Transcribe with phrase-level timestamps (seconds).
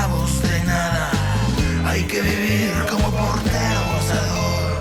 [0.00, 1.10] esclavos de nada.
[1.84, 4.80] Hay que vivir como portero gozador.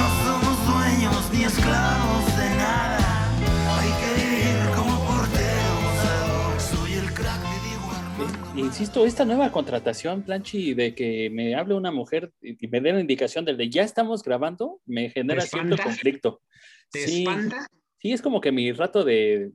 [0.00, 3.30] No somos dueños ni esclavos de nada.
[3.78, 6.60] Hay que vivir como portero gozador.
[6.60, 8.58] Soy el crack de Diego Armando.
[8.58, 13.00] Insisto, esta nueva contratación, Planchi, de que me hable una mujer y me dé la
[13.00, 16.40] indicación del de ya estamos grabando, me genera ¿Te cierto conflicto.
[16.90, 17.20] ¿Te Sí.
[17.22, 17.66] espanta?
[18.00, 19.52] Sí, es como que mi rato de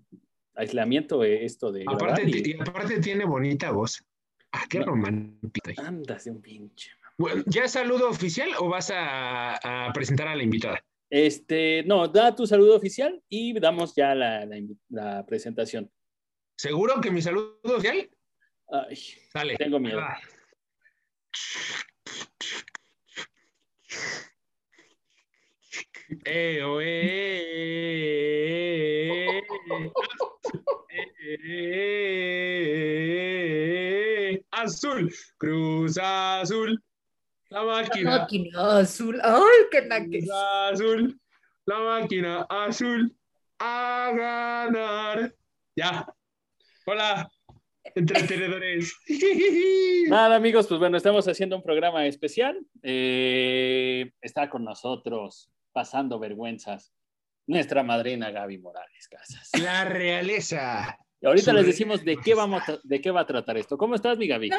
[0.55, 4.01] aislamiento, eh, esto de Aparte, y aparte tiene bonita voz.
[4.51, 5.69] Ah, qué romántico.
[5.78, 6.92] andas de un pinche.
[7.18, 10.83] Bueno, ¿Ya es saludo oficial o vas a, a presentar a la invitada?
[11.10, 15.89] Este, no, da tu saludo oficial y damos ya la, la invi- la presentación.
[16.57, 18.10] ¿Seguro que mi saludo oficial?
[18.70, 18.97] Ay,
[19.33, 19.56] Dale.
[19.57, 20.00] Tengo miedo.
[20.01, 20.18] Ah.
[26.25, 26.87] Eh, oh, eh,
[29.09, 29.43] eh,
[31.19, 32.88] eh,
[34.52, 36.81] azul, Cruz Azul,
[37.50, 39.20] la máquina, Máquina azul.
[39.23, 40.25] ¡Ay, qué naques!
[40.25, 40.36] Cruz
[40.72, 41.20] Azul,
[41.66, 43.16] la máquina azul,
[43.59, 45.34] a ganar.
[45.75, 46.08] Ya.
[46.86, 47.30] Hola,
[47.95, 48.95] entretenedores.
[50.09, 52.59] Nada, amigos, pues bueno, estamos haciendo un programa especial.
[52.84, 56.94] Eh, está con nosotros, pasando vergüenzas,
[57.48, 59.50] nuestra madrina Gaby Morales Casas.
[59.62, 60.98] La realeza.
[61.20, 63.78] Y ahorita les decimos de qué, vamos a- de qué va a tratar esto.
[63.78, 64.50] ¿Cómo estás, mi Gaby?
[64.50, 64.58] No,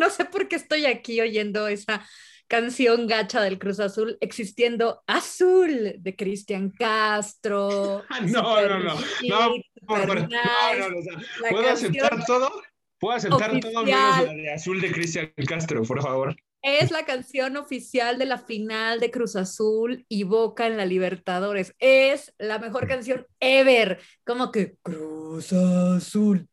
[0.00, 2.06] no sé por qué estoy aquí oyendo esa
[2.46, 8.02] canción gacha del Cruz Azul, existiendo Azul de Cristian Castro.
[8.10, 8.96] Ah, no, no, no.
[8.96, 9.54] Super No,
[9.86, 12.62] por nice, no, no, o sea, la ¿Puedo aceptar todo?
[12.98, 16.34] ¿Puedo aceptar todo menos la de azul de Cristian Castro, por favor?
[16.66, 21.74] Es la canción oficial de la final de Cruz Azul y Boca en la Libertadores.
[21.78, 24.00] Es la mejor canción ever.
[24.24, 26.48] Como que Cruz Azul,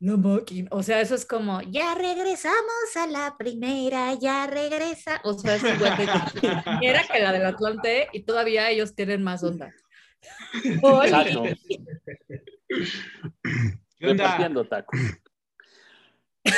[0.00, 0.68] la máquina.
[0.72, 5.20] O sea, eso es como, ya regresamos a la primera, ya regresa.
[5.22, 6.08] O sea, es igual de
[6.82, 9.72] era que la del Atlante y todavía ellos tienen más onda.
[10.64, 11.44] Exacto,
[13.96, 14.24] ¿Qué onda?
[14.24, 15.00] repartiendo tacos.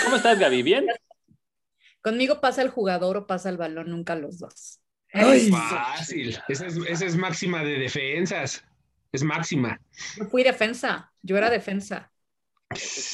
[0.04, 0.62] ¿Cómo estás, Gaby?
[0.62, 0.86] ¿Bien?
[2.04, 4.81] Conmigo pasa el jugador o pasa el balón, nunca los dos.
[5.09, 6.37] Es fácil.
[6.48, 8.65] Esa es, esa es máxima de defensas.
[9.10, 9.81] Es máxima.
[10.19, 12.12] Yo fui defensa, yo era defensa.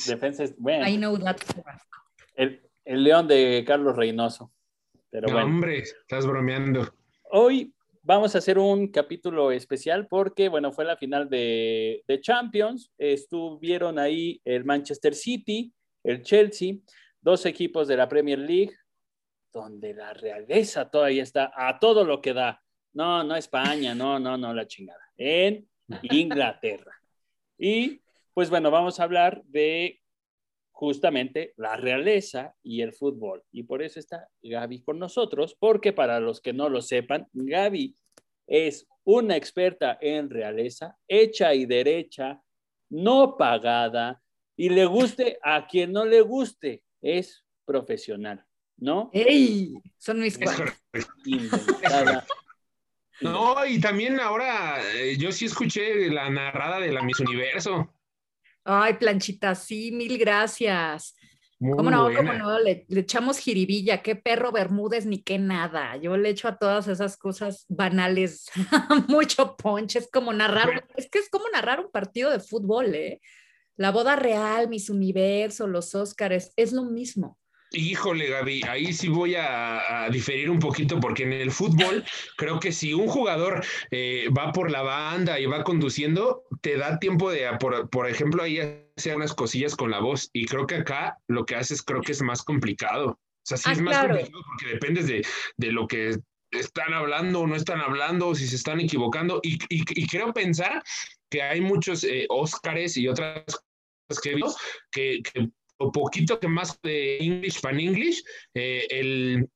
[0.06, 0.88] Defensa es bueno.
[0.88, 1.36] I know that.
[2.34, 4.52] El, el león de Carlos Reynoso.
[5.10, 5.46] Pero No, bueno.
[5.48, 6.92] hombre, estás bromeando.
[7.30, 12.90] Hoy vamos a hacer un capítulo especial porque, bueno, fue la final de, de Champions.
[12.96, 15.70] Estuvieron ahí el Manchester City,
[16.02, 16.76] el Chelsea,
[17.20, 18.72] dos equipos de la Premier League,
[19.52, 22.62] donde la realeza todavía está a todo lo que da.
[22.92, 25.00] No, no España, no, no, no, la chingada.
[25.16, 25.68] En
[26.02, 26.94] Inglaterra.
[27.58, 28.00] Y
[28.34, 30.00] pues bueno, vamos a hablar de
[30.72, 33.42] justamente la realeza y el fútbol.
[33.52, 37.94] Y por eso está Gaby con nosotros, porque para los que no lo sepan, Gaby
[38.46, 42.42] es una experta en realeza, hecha y derecha,
[42.88, 44.22] no pagada,
[44.56, 48.44] y le guste a quien no le guste, es profesional,
[48.80, 49.10] ¿no?
[49.12, 49.74] ¡Ey!
[49.98, 50.38] Son mis.
[51.24, 52.26] Inventada.
[53.20, 57.94] No, y también ahora eh, yo sí escuché la narrada de la Miss Universo.
[58.64, 61.14] Ay, planchita, sí, mil gracias.
[61.58, 62.04] Muy ¿Cómo no?
[62.04, 62.18] buena.
[62.18, 62.58] ¿Cómo no?
[62.58, 65.96] Le, le echamos jiribilla, qué perro Bermúdez ni qué nada.
[65.98, 68.46] Yo le echo a todas esas cosas banales
[69.08, 69.96] mucho punch.
[69.96, 73.20] Es como narrar, un- es que es como narrar un partido de fútbol, ¿eh?
[73.76, 77.38] La boda real, Miss Universo, los Óscares, es lo mismo.
[77.72, 82.04] Híjole, Gaby, ahí sí voy a, a diferir un poquito porque en el fútbol
[82.36, 86.98] creo que si un jugador eh, va por la banda y va conduciendo, te da
[86.98, 88.58] tiempo de, por, por ejemplo, ahí
[88.96, 92.10] hacer unas cosillas con la voz y creo que acá lo que haces creo que
[92.12, 93.10] es más complicado.
[93.10, 94.14] O sea, sí Ah, es más claro.
[94.14, 95.24] complicado porque dependes de,
[95.56, 96.16] de lo que
[96.50, 100.32] están hablando o no están hablando, o si se están equivocando y, y- y creo
[100.32, 100.82] pensar
[101.30, 103.44] que hay muchos eh, Óscares y otras
[104.08, 104.56] cosas que he visto
[104.90, 105.48] que, que
[105.80, 108.22] o poquito que más de English pan English,
[108.54, 109.48] eh, el,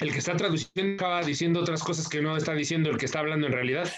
[0.00, 3.18] el que está traduciendo acaba diciendo otras cosas que no está diciendo el que está
[3.18, 3.90] hablando en realidad.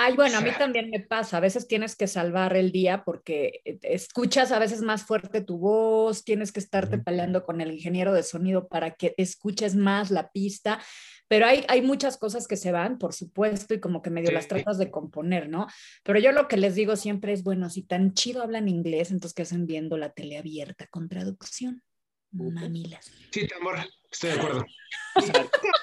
[0.00, 1.36] Ay, bueno, a mí también me pasa.
[1.36, 5.58] A veces tienes que salvar el día porque eh, escuchas a veces más fuerte tu
[5.58, 10.30] voz, tienes que estarte peleando con el ingeniero de sonido para que escuches más la
[10.30, 10.80] pista.
[11.28, 14.34] Pero hay, hay muchas cosas que se van, por supuesto, y como que medio Sí.
[14.34, 15.66] las tratas de componer, ¿no?
[16.02, 19.34] Pero yo lo que les digo siempre es, bueno, si tan chido hablan inglés, entonces
[19.34, 21.82] ¿qué hacen viendo la tele abierta con traducción?
[22.30, 23.10] Mamilas.
[23.30, 23.78] Sí, tambor,
[24.10, 24.66] estoy de acuerdo.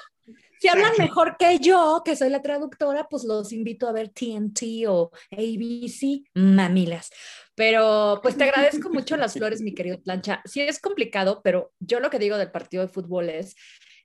[0.58, 4.86] Si hablan mejor que yo, que soy la traductora, pues los invito a ver TNT
[4.88, 7.10] o ABC, mamilas.
[7.54, 10.40] Pero pues te agradezco mucho las flores, mi querido Plancha.
[10.46, 13.54] Sí es complicado, pero yo lo que digo del partido de fútbol es,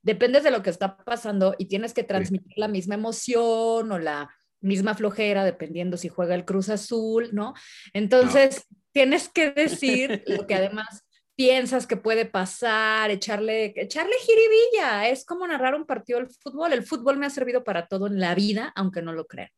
[0.01, 4.29] dependes de lo que está pasando y tienes que transmitir la misma emoción o la
[4.61, 7.53] misma flojera, dependiendo si juega el Cruz Azul, ¿no?
[7.93, 11.03] Entonces, tienes que decir lo que además
[11.35, 15.09] piensas que puede pasar, echarle, echarle jiribilla.
[15.09, 16.73] Es como narrar un partido del fútbol.
[16.73, 19.49] El fútbol me ha servido para todo en la vida, aunque no lo crean.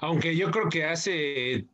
[0.00, 1.66] Aunque yo creo que hace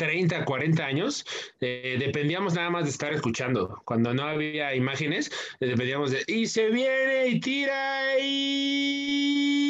[0.00, 1.26] 30, 40 años,
[1.60, 3.82] eh, dependíamos nada más de estar escuchando.
[3.84, 5.30] Cuando no había imágenes,
[5.60, 9.60] eh, dependíamos de y se viene y tira y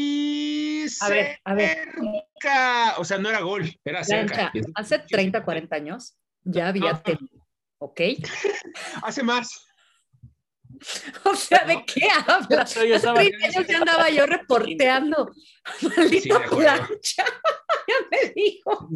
[1.01, 1.89] a ver, a ver.
[2.99, 4.53] O sea, no era gol, era cerca.
[4.77, 7.03] Hace 30, 40 años ya había
[7.79, 8.01] ¿ok?
[9.03, 9.67] Hace más.
[11.25, 12.77] O sea, ¿de qué hablas?
[12.77, 15.31] Hace 30 años ya andaba yo reporteando.
[15.97, 17.25] Maldita plancha.
[17.89, 18.89] ya me dijo.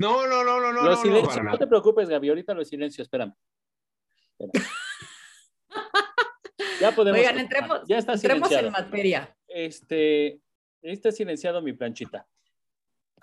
[0.00, 0.82] No, no, no, no, no.
[0.82, 3.34] Los no, no, te preocupes, Gaby, ahorita lo silencio, espérame.
[6.80, 7.20] ya podemos.
[7.20, 9.36] Oigan, entremos, ya está entremos en materia.
[9.46, 10.40] Este,
[10.82, 12.26] está silenciado mi planchita.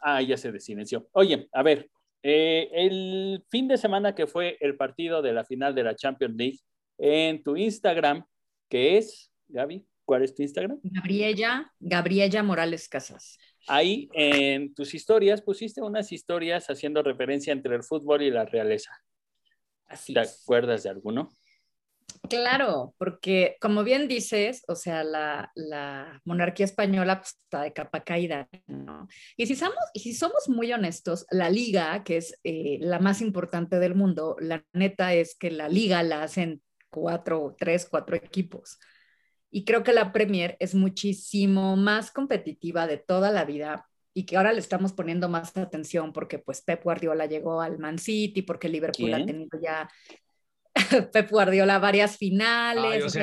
[0.01, 1.07] Ah, ya se desilenció.
[1.13, 1.89] Oye, a ver,
[2.21, 6.35] eh, el fin de semana que fue el partido de la final de la Champions
[6.35, 6.59] League
[6.97, 8.25] en tu Instagram,
[8.69, 10.79] que es, Gaby, ¿cuál es tu Instagram?
[10.83, 13.37] Gabriela, Gabriela Morales Casas.
[13.67, 18.91] Ahí en tus historias pusiste unas historias haciendo referencia entre el fútbol y la realeza.
[19.85, 21.29] Así ¿Te acuerdas de alguno?
[22.29, 25.51] Claro, porque como bien dices, o sea, la,
[26.23, 29.07] monarquía española pues, está de capa caída, ¿no?
[29.35, 33.21] Y si, somos, y si somos muy honestos, la liga, que es eh, la más
[33.21, 38.79] importante del mundo, la neta es que la liga la hacen cuatro, tres, cuatro equipos.
[39.55, 44.35] Y creo que la Premier es muchísimo más competitiva de toda la vida y que
[44.35, 48.67] ahora le estamos poniendo más atención porque pues Pep Guardiola llegó al Man City, porque
[48.67, 49.87] Liverpool ha tenido ya
[51.13, 53.15] Pep Guardiola varias finales.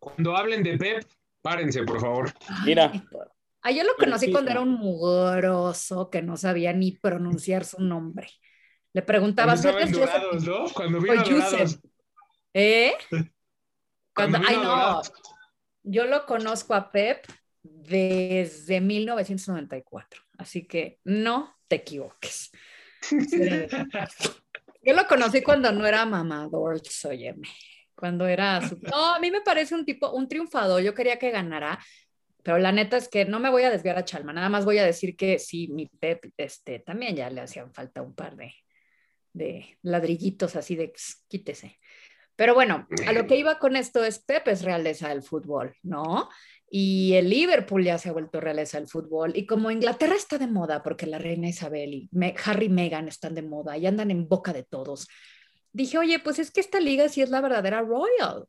[0.00, 1.04] Cuando hablen de Pep,
[1.40, 2.32] párense, por favor.
[2.66, 2.90] Mira.
[3.62, 8.28] Ah, yo lo conocí cuando era un mugroso que no sabía ni pronunciar su nombre.
[8.92, 9.54] Le preguntaba...
[10.74, 11.20] Cuando vino
[12.54, 12.94] ¿Eh?
[14.12, 15.00] Cuando, ay, no.
[15.82, 17.26] Yo lo conozco a Pep
[17.62, 22.50] desde 1994, así que no te equivoques.
[24.82, 27.48] Yo lo conocí cuando no era mamador, óyeme.
[27.94, 28.66] Cuando era...
[28.66, 28.78] Su...
[28.80, 30.82] No, a mí me parece un tipo, un triunfador.
[30.82, 31.78] Yo quería que ganara,
[32.42, 34.32] pero la neta es que no me voy a desviar a Chalma.
[34.32, 38.00] Nada más voy a decir que sí, mi Pep, este, también ya le hacían falta
[38.00, 38.54] un par de,
[39.34, 40.92] de ladrillitos así de
[41.28, 41.78] quítese.
[42.40, 46.30] Pero bueno, a lo que iba con esto es Pep es realeza del fútbol, ¿no?
[46.70, 49.36] y el Liverpool ya se ha vuelto realeza del fútbol.
[49.36, 52.10] Y como Inglaterra está de moda, porque la reina Isabel y
[52.46, 55.06] Harry y Meghan están de moda y andan en boca de todos,
[55.70, 58.46] dije, oye, pues es que esta liga sí es la verdadera Royal.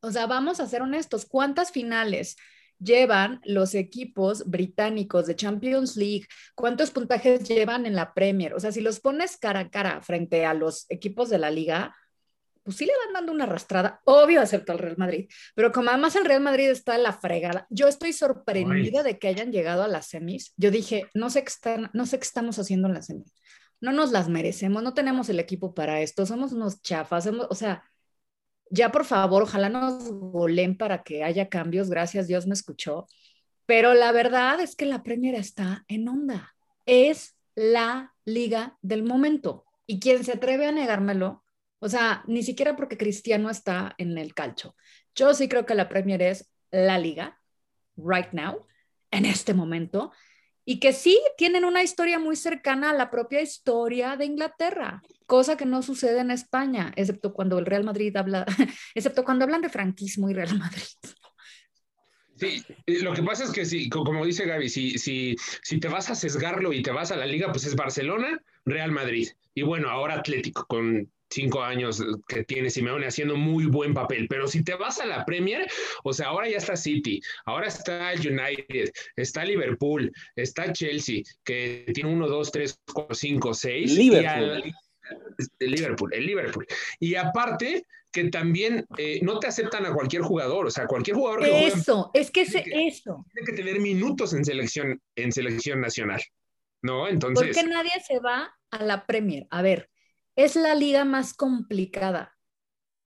[0.00, 2.36] O sea, vamos a ser honestos, ¿cuántas finales
[2.78, 6.26] llevan los equipos británicos de Champions League?
[6.54, 8.54] ¿Cuántos puntajes llevan en la Premier?
[8.54, 11.96] O sea, si los pones cara a cara frente a los equipos de la liga,
[12.62, 16.16] pues sí le van dando una arrastrada, obvio acepto al Real Madrid, pero como además
[16.16, 19.88] el Real Madrid está en la fregada, yo estoy sorprendida de que hayan llegado a
[19.88, 20.54] las semis.
[20.56, 23.34] Yo dije, no sé, qué están, no sé qué estamos haciendo en las semis,
[23.80, 27.82] no nos las merecemos, no tenemos el equipo para esto, somos unos chafas, o sea,
[28.70, 33.06] ya por favor, ojalá nos golen para que haya cambios, gracias, Dios me escuchó,
[33.66, 36.54] pero la verdad es que la Premier está en onda,
[36.86, 39.64] es la liga del momento.
[39.86, 41.44] Y quien se atreve a negármelo,
[41.82, 44.76] o sea, ni siquiera porque Cristiano está en el calcho.
[45.16, 47.40] Yo sí creo que la Premier es la liga,
[47.96, 48.68] right now,
[49.10, 50.12] en este momento,
[50.64, 55.56] y que sí tienen una historia muy cercana a la propia historia de Inglaterra, cosa
[55.56, 58.46] que no sucede en España, excepto cuando el Real Madrid habla,
[58.94, 60.86] excepto cuando hablan de franquismo y Real Madrid.
[62.36, 66.10] Sí, lo que pasa es que si, como dice Gaby, si, si, si te vas
[66.10, 69.30] a sesgarlo y te vas a la liga, pues es Barcelona, Real Madrid.
[69.52, 74.26] Y bueno, ahora Atlético, con cinco años que tiene Simeone haciendo muy buen papel.
[74.28, 75.66] Pero si te vas a la Premier,
[76.04, 81.86] o sea, ahora ya está City, ahora está el United, está Liverpool, está Chelsea, que
[81.94, 83.92] tiene uno, dos, tres, cuatro, cinco, seis.
[83.92, 84.72] Liverpool.
[85.58, 86.66] el Liverpool, el Liverpool.
[87.00, 91.42] Y aparte, que también eh, no te aceptan a cualquier jugador, o sea, cualquier jugador
[91.42, 93.24] que Eso, es que, es eso.
[93.32, 96.22] Tiene que tener minutos en selección, en selección nacional,
[96.82, 97.08] ¿no?
[97.08, 97.48] Entonces...
[97.48, 99.46] ¿Por qué nadie se va a la Premier?
[99.50, 99.88] A ver,
[100.36, 102.36] es la liga más complicada.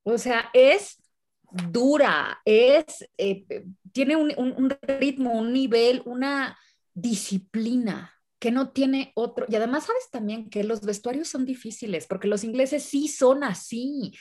[0.04, 1.02] O sea, es
[1.50, 3.47] dura, es, eh,
[3.92, 6.59] tiene un, un, un ritmo, un nivel, una
[6.95, 9.47] disciplina que no tiene otro.
[9.49, 14.12] Y además sabes también que los vestuarios son difíciles, porque los ingleses sí son así,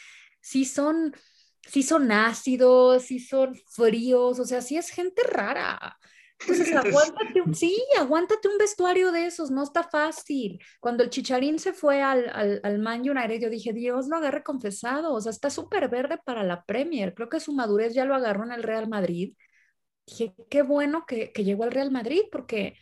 [0.42, 1.14] sí son,
[1.68, 5.98] sí son ácidos, sí son fríos, o sea, sí es gente rara.
[6.40, 10.60] Entonces, aguántate, un- sí, aguántate un vestuario de esos, no está fácil.
[10.80, 14.44] Cuando el Chicharín se fue al, al, al Man United, yo dije, Dios lo agarre
[14.44, 17.14] confesado, o sea, está súper verde para la Premier.
[17.14, 19.34] Creo que su madurez ya lo agarró en el Real Madrid.
[20.08, 22.76] Dije, qué bueno que, que llegó al Real Madrid, porque,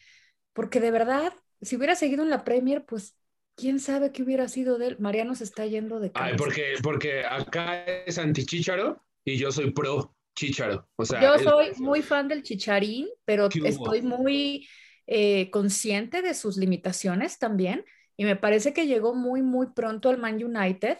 [0.53, 3.17] porque de verdad, si hubiera seguido en la Premier, pues
[3.55, 4.97] quién sabe qué hubiera sido de él.
[4.99, 6.37] Mariano se está yendo de Ay, cabeza.
[6.37, 10.87] porque, porque acá es anti-Chícharo y yo soy pro Chícharo.
[10.95, 14.67] O sea, Yo soy muy fan del Chicharín, pero estoy muy
[15.07, 17.85] eh, consciente de sus limitaciones también.
[18.17, 20.97] Y me parece que llegó muy, muy pronto al Man United,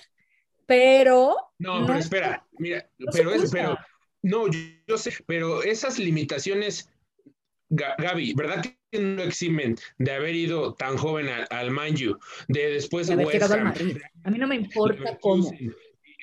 [0.66, 3.78] pero No, no pero es espera, mira, no pero es, pero,
[4.24, 6.90] no, yo, yo sé, pero esas limitaciones,
[7.70, 12.18] Ga- Gaby, ¿verdad que no eximen de haber ido tan joven al, al Man U,
[12.48, 13.98] de después de West Ham, Madrid.
[14.24, 15.52] A mí no me importa cómo.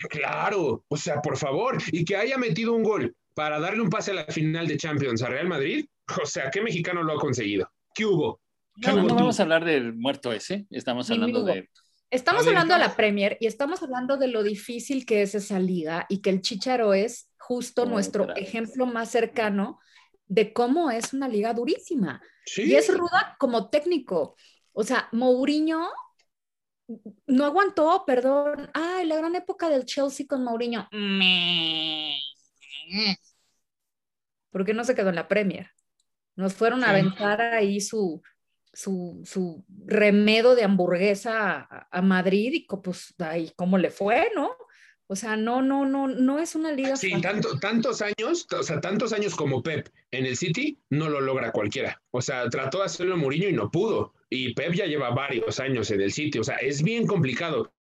[0.09, 4.11] Claro, o sea, por favor, y que haya metido un gol para darle un pase
[4.13, 5.87] a la final de Champions a Real Madrid,
[6.23, 7.71] o sea, ¿qué mexicano lo ha conseguido?
[7.95, 8.41] ¿Qué hubo?
[8.81, 11.69] ¿Qué No, hubo no vamos a hablar del muerto ese, estamos hablando de...
[12.11, 15.37] Estamos A ver, hablando de la Premier y estamos hablando de lo difícil que es
[15.37, 19.79] esa liga y que el Chicharo es justo Oh, nuestro ejemplo más cercano
[20.27, 22.21] de cómo es una liga durísima.
[22.47, 24.35] Sí, Y es ruda como técnico.
[24.73, 25.89] O sea, Mourinho
[27.27, 28.71] no aguantó, perdón.
[28.75, 30.89] Ay, la gran época del Chelsea con Mourinho.
[34.51, 35.71] ¿Por qué no se quedó en la Premier?
[36.37, 38.23] Nos fueron a aventar ahí su,
[38.73, 44.51] su, su remedo de hamburguesa a, a Madrid y pues ahí cómo le fue, ¿no?
[45.13, 48.81] O sea, no, no, no, no es una liga Sí, tanto, tantos años, o sea,
[48.81, 52.01] tantos años como Pep en el City, no lo logra cualquiera.
[52.13, 54.15] O sea, trató de hacerlo Mourinho y no pudo.
[54.31, 56.39] Y Pep ya lleva varios años en el City.
[56.39, 57.73] O sea, es bien complicado.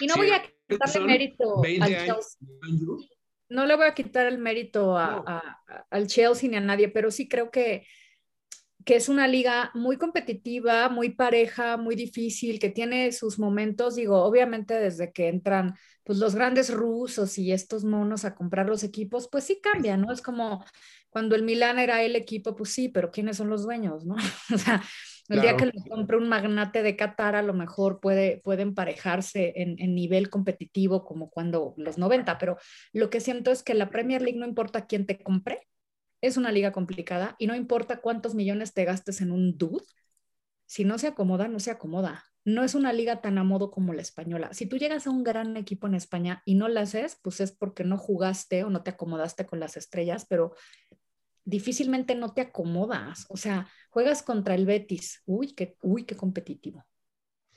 [0.00, 2.38] Y no voy a quitarle son mérito 20 al años.
[2.38, 3.08] Chelsea.
[3.48, 5.24] no le voy a quitar el mérito a, No.
[5.26, 7.86] a- a- al Chelsea ni a nadie, pero sí creo que,
[8.84, 14.22] que es una liga muy competitiva, muy pareja, muy difícil, que tiene sus momentos, digo,
[14.22, 15.74] obviamente desde que entran
[16.04, 20.12] pues los grandes rusos y estos monos a comprar los equipos, pues sí cambia, ¿no?
[20.12, 20.64] Es como
[21.08, 24.16] cuando el Milán era el equipo, pues sí, pero ¿quiénes son los dueños, no?
[24.54, 24.82] O sea,
[25.28, 29.54] el día que lo compre un magnate de Qatar, a lo mejor puede, puede emparejarse
[29.56, 32.58] en, en nivel competitivo como cuando los 90, pero
[32.92, 35.66] lo que siento es que la Premier League no importa quién te compre,
[36.20, 39.84] es una liga complicada y no importa cuántos millones te gastes en un dude,
[40.66, 42.24] si no se acomoda, no se acomoda.
[42.46, 44.50] No es una liga tan a modo como la española.
[44.52, 47.52] Si tú llegas a un gran equipo en España y no la haces, pues es
[47.52, 50.54] porque no jugaste o no te acomodaste con las estrellas, pero
[51.44, 53.26] difícilmente no te acomodas.
[53.28, 55.22] O sea, juegas contra el Betis.
[55.26, 56.80] Uy, qué, uy, qué competitivo.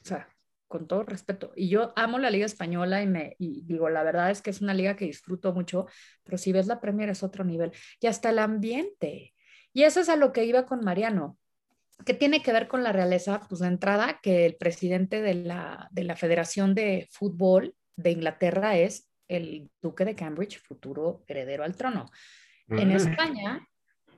[0.02, 0.28] O sea,
[0.68, 1.54] con todo respeto.
[1.56, 4.62] Y yo amo la liga española y me y digo, la verdad es que es
[4.62, 5.88] una liga que disfruto mucho,
[6.24, 7.72] pero si ves la Premier es otro nivel.
[8.00, 9.34] Y hasta el ambiente.
[9.74, 11.38] Y eso es a lo que iba con Mariano.
[12.06, 13.42] ¿Qué tiene que ver con la realeza?
[13.50, 18.78] Pues de entrada, que el presidente de la, de la Federación de Fútbol de Inglaterra
[18.78, 22.10] es el duque de Cambridge, futuro heredero al trono.
[22.70, 22.96] En Ah.
[22.96, 23.68] España,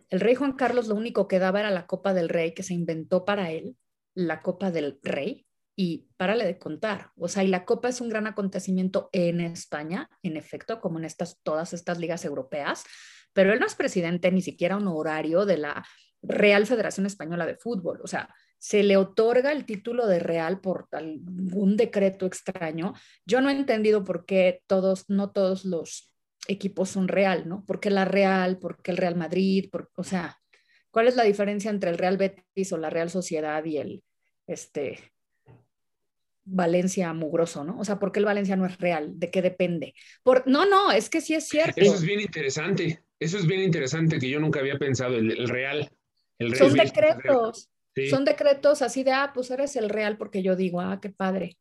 [0.10, 2.74] el rey Juan Carlos lo único que daba era la Copa del Rey, que se
[2.74, 3.78] inventó para él,
[4.16, 7.12] la Copa del Rey, y párale de contar.
[7.16, 11.06] O sea, y la Copa es un gran acontecimiento en España, en efecto, como en
[11.06, 12.84] estas, todas estas ligas europeas,
[13.34, 15.86] pero él no es presidente ni siquiera honorario de la
[16.22, 18.02] Real Federación Española de Fútbol.
[18.04, 22.94] O sea, se le otorga el título de Real por algún decreto extraño.
[23.26, 26.12] Yo no he entendido por qué todos, no todos los
[26.48, 27.66] equipos son Real, ¿no?
[27.66, 28.58] ¿Por qué la Real?
[28.60, 29.70] ¿Por qué el Real Madrid?
[29.72, 30.38] Por, o sea,
[30.92, 34.04] ¿cuál es la diferencia entre el Real Betis o la Real Sociedad y el
[34.48, 35.00] este
[36.52, 37.78] Valencia mugroso, ¿no?
[37.80, 39.20] O sea, ¿por qué el Valencia no es real?
[39.20, 39.94] ¿De qué depende?
[40.24, 41.74] Por, no, no, es que sí es cierto.
[41.80, 43.04] Eso es bien interesante.
[43.20, 45.16] Eso es bien interesante que yo nunca había pensado.
[45.16, 45.92] El, el real.
[46.40, 47.70] El Son real- decretos.
[47.94, 48.10] Sí.
[48.10, 51.60] Son decretos así de, ah, pues eres el real porque yo digo, ah, qué padre.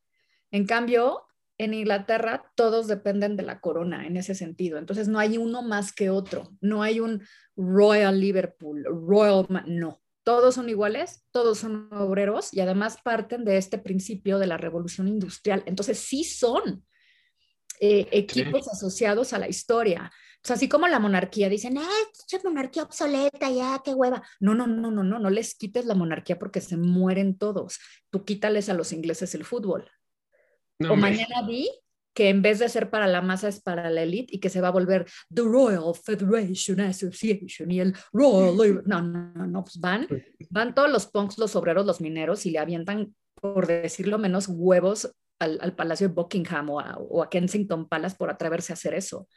[0.51, 1.27] En cambio,
[1.59, 4.79] en Inglaterra todos dependen de la corona en ese sentido.
[4.79, 6.51] Entonces no hay uno más que otro.
[6.61, 7.23] No hay un
[7.57, 10.01] Royal Liverpool, Royal, Ma- no.
[10.23, 15.09] Todos son iguales, todos son obreros y además parten de este principio de la revolución
[15.09, 15.63] industrial.
[15.67, 16.85] Entonces sí son
[17.81, 20.13] eh, equipos asociados a la historia.
[20.43, 21.89] Sea, así como la monarquía, dicen, ah,
[22.31, 24.23] es monarquía obsoleta, ya, qué hueva.
[24.39, 27.79] No, no, no, no, no, no les quites la monarquía porque se mueren todos.
[28.11, 29.91] Tú quítales a los ingleses el fútbol.
[30.79, 31.11] No, o hombre.
[31.11, 31.69] mañana vi
[32.19, 34.61] que en vez de ser para la masa es para la elite y que se
[34.61, 38.83] va a volver The Royal Federation Association y el Royal...
[38.87, 40.09] No, no, no, pues van,
[40.51, 45.15] van todos los punks, los obreros, los mineros y le avientan, por decirlo menos, huevos
[45.39, 48.95] al, al Palacio de Buckingham o a, o a, Kensington Palace por atreverse a hacer
[48.95, 49.29] eso.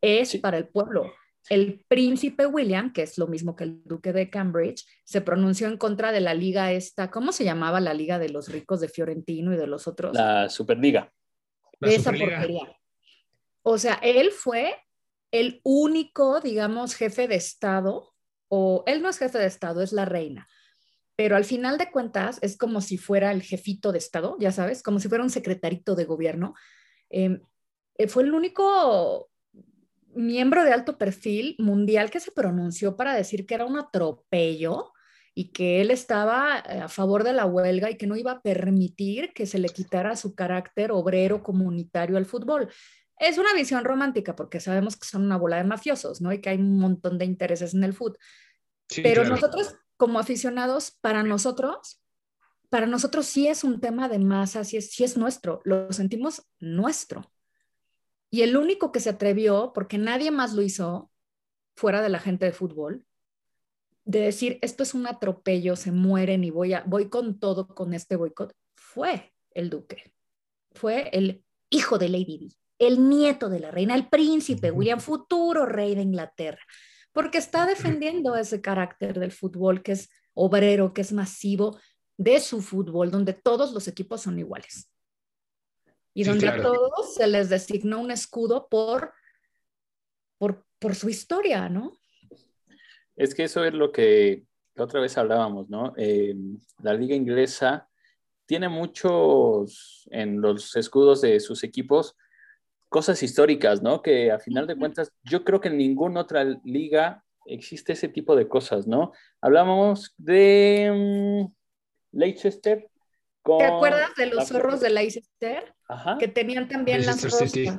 [0.00, 0.38] Es sí.
[0.38, 1.12] para el pueblo.
[1.48, 5.76] El príncipe William, que es lo mismo que el duque de Cambridge, se pronunció en
[5.76, 9.52] contra de la liga esta, ¿cómo se llamaba la liga de los ricos de Fiorentino
[9.52, 10.14] y de los otros?
[10.14, 11.12] La Superliga
[11.80, 12.76] de esa porquería.
[13.62, 14.74] O sea, él fue
[15.30, 18.12] el único, digamos, jefe de Estado,
[18.48, 20.46] o él no es jefe de Estado, es la reina,
[21.16, 24.82] pero al final de cuentas es como si fuera el jefito de Estado, ya sabes,
[24.82, 26.54] como si fuera un secretarito de gobierno.
[27.10, 27.40] Eh,
[28.08, 29.30] fue el único
[30.14, 34.92] miembro de alto perfil mundial que se pronunció para decir que era un atropello
[35.34, 38.42] y que él estaba eh, a favor de la huelga y que no iba a
[38.42, 42.68] permitir que se le quitara su carácter obrero comunitario al fútbol.
[43.18, 46.32] Es una visión romántica porque sabemos que son una bola de mafiosos, ¿no?
[46.32, 48.18] Y que hay un montón de intereses en el fútbol.
[48.88, 49.36] Sí, Pero claro.
[49.36, 52.02] nosotros, como aficionados, para nosotros,
[52.68, 56.46] para nosotros sí es un tema de masa, sí es, sí es nuestro, lo sentimos
[56.58, 57.31] nuestro.
[58.32, 61.10] Y el único que se atrevió, porque nadie más lo hizo,
[61.76, 63.04] fuera de la gente de fútbol,
[64.06, 67.92] de decir esto es un atropello, se mueren y voy, a, voy con todo con
[67.92, 70.14] este boicot, fue el duque,
[70.72, 75.66] fue el hijo de Lady Di, el nieto de la reina, el príncipe William, futuro
[75.66, 76.62] rey de Inglaterra,
[77.12, 81.78] porque está defendiendo ese carácter del fútbol que es obrero, que es masivo,
[82.16, 84.90] de su fútbol, donde todos los equipos son iguales.
[86.14, 86.60] Y sí, donde claro.
[86.60, 89.12] a todos se les designó un escudo por,
[90.38, 91.92] por, por su historia, ¿no?
[93.16, 94.44] Es que eso es lo que
[94.76, 95.92] otra vez hablábamos, ¿no?
[95.96, 96.34] Eh,
[96.82, 97.88] la liga inglesa
[98.46, 102.16] tiene muchos en los escudos de sus equipos
[102.92, 104.02] cosas históricas, ¿no?
[104.02, 108.36] Que a final de cuentas yo creo que en ninguna otra liga existe ese tipo
[108.36, 109.12] de cosas, ¿no?
[109.40, 111.52] Hablamos de um,
[112.12, 112.88] Leicester.
[113.42, 115.74] Con ¿Te acuerdas de los zorros de Leicester?
[115.92, 116.18] Ajá.
[116.18, 117.50] Que tenían también las rosas.
[117.50, 117.70] City.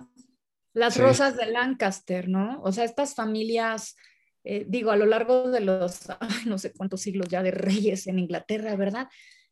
[0.73, 1.01] Las sí.
[1.01, 2.61] rosas de Lancaster, ¿no?
[2.63, 3.95] O sea, estas familias
[4.43, 8.07] eh, digo, a lo largo de los, ay, no sé cuántos siglos ya de reyes
[8.07, 9.07] en Inglaterra, ¿verdad?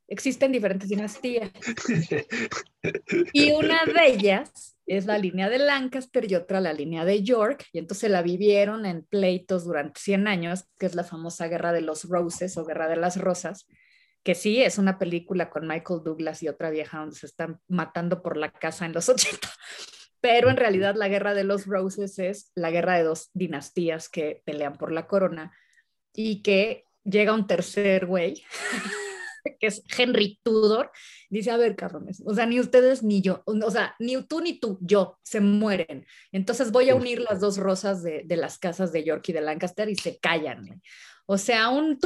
[0.07, 1.51] Existen diferentes dinastías.
[3.31, 7.67] Y una de ellas es la línea de Lancaster y otra la línea de York,
[7.71, 11.81] y entonces la vivieron en pleitos durante 100 años, que es la famosa Guerra de
[11.81, 13.67] los Roses o Guerra de las Rosas,
[14.23, 18.21] que sí es una película con Michael Douglas y otra vieja donde se están matando
[18.21, 19.49] por la casa en los 80
[20.21, 24.41] pero en realidad la guerra de los Roses es la guerra de dos dinastías que
[24.45, 25.51] pelean por la corona
[26.13, 28.43] y que llega un tercer güey,
[29.59, 30.91] que es Henry Tudor,
[31.29, 34.59] dice, a ver, cabrones, o sea, ni ustedes ni yo, o sea, ni tú ni
[34.59, 36.05] tú, yo, se mueren.
[36.31, 39.41] Entonces voy a unir las dos rosas de, de las casas de York y de
[39.41, 40.81] Lancaster y se callan.
[41.25, 41.97] O sea, un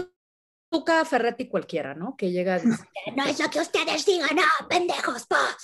[0.69, 2.15] Tuca Ferretti cualquiera, ¿no?
[2.17, 2.71] Que llega a decir,
[3.15, 5.56] no es lo que ustedes digan, no, pendejos, pa.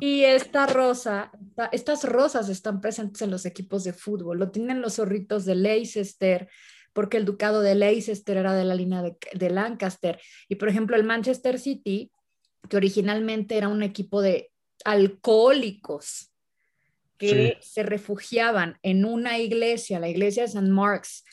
[0.00, 1.32] Y esta rosa,
[1.72, 6.48] estas rosas están presentes en los equipos de fútbol, lo tienen los zorritos de Leicester,
[6.92, 10.20] porque el ducado de Leicester era de la línea de, de Lancaster.
[10.48, 12.10] Y por ejemplo, el Manchester City,
[12.68, 14.50] que originalmente era un equipo de
[14.84, 16.32] alcohólicos
[17.18, 17.68] que sí.
[17.68, 20.68] se refugiaban en una iglesia, la iglesia de St.
[20.68, 21.24] Mark's,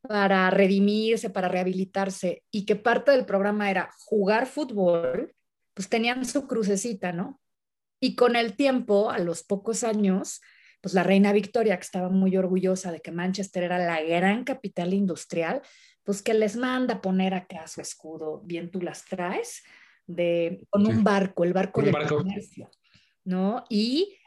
[0.00, 5.34] para redimirse, para rehabilitarse, y que parte del programa era jugar fútbol,
[5.74, 7.40] pues tenían su crucecita, ¿no?
[8.00, 10.40] Y con el tiempo, a los pocos años,
[10.80, 14.94] pues la reina Victoria, que estaba muy orgullosa de que Manchester era la gran capital
[14.94, 15.62] industrial,
[16.04, 19.62] pues que les manda poner acá su escudo, bien tú las traes,
[20.06, 22.70] de, con un barco, el barco de comercio,
[23.24, 23.64] ¿no?
[23.68, 24.17] Y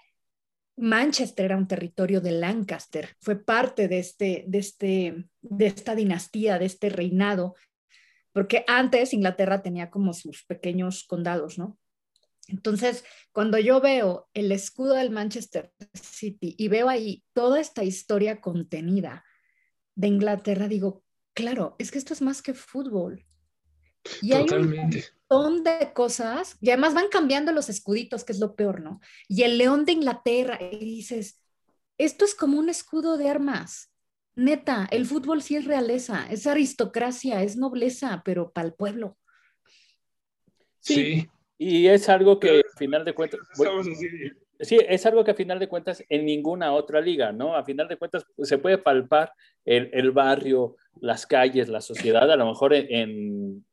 [0.78, 6.58] Manchester era un territorio de Lancaster, fue parte de, este, de, este, de esta dinastía,
[6.58, 7.56] de este reinado,
[8.32, 11.78] porque antes Inglaterra tenía como sus pequeños condados, ¿no?
[12.48, 18.42] Entonces, cuando yo veo el escudo del Manchester City y veo ahí toda esta historia
[18.42, 19.24] contenida
[19.96, 21.04] de Inglaterra, digo,
[21.34, 23.26] claro, es que esto es más que fútbol.
[24.28, 25.06] Totalmente.
[25.32, 29.00] Montón de cosas, y además van cambiando los escuditos, que es lo peor, ¿no?
[29.28, 31.42] Y el león de Inglaterra, y dices,
[31.98, 33.94] esto es como un escudo de armas.
[34.36, 39.18] Neta, el fútbol sí es realeza, es aristocracia, es nobleza, pero para el pueblo.
[40.80, 40.96] Sí.
[40.96, 41.30] sí.
[41.58, 43.40] Y es algo que al final de cuentas...
[43.56, 43.84] Bueno,
[44.60, 47.56] sí, es algo que a final de cuentas en ninguna otra liga, ¿no?
[47.56, 49.32] A final de cuentas pues, se puede palpar
[49.64, 53.66] el, el, barrio, las calles, la sociedad, a lo mejor en, en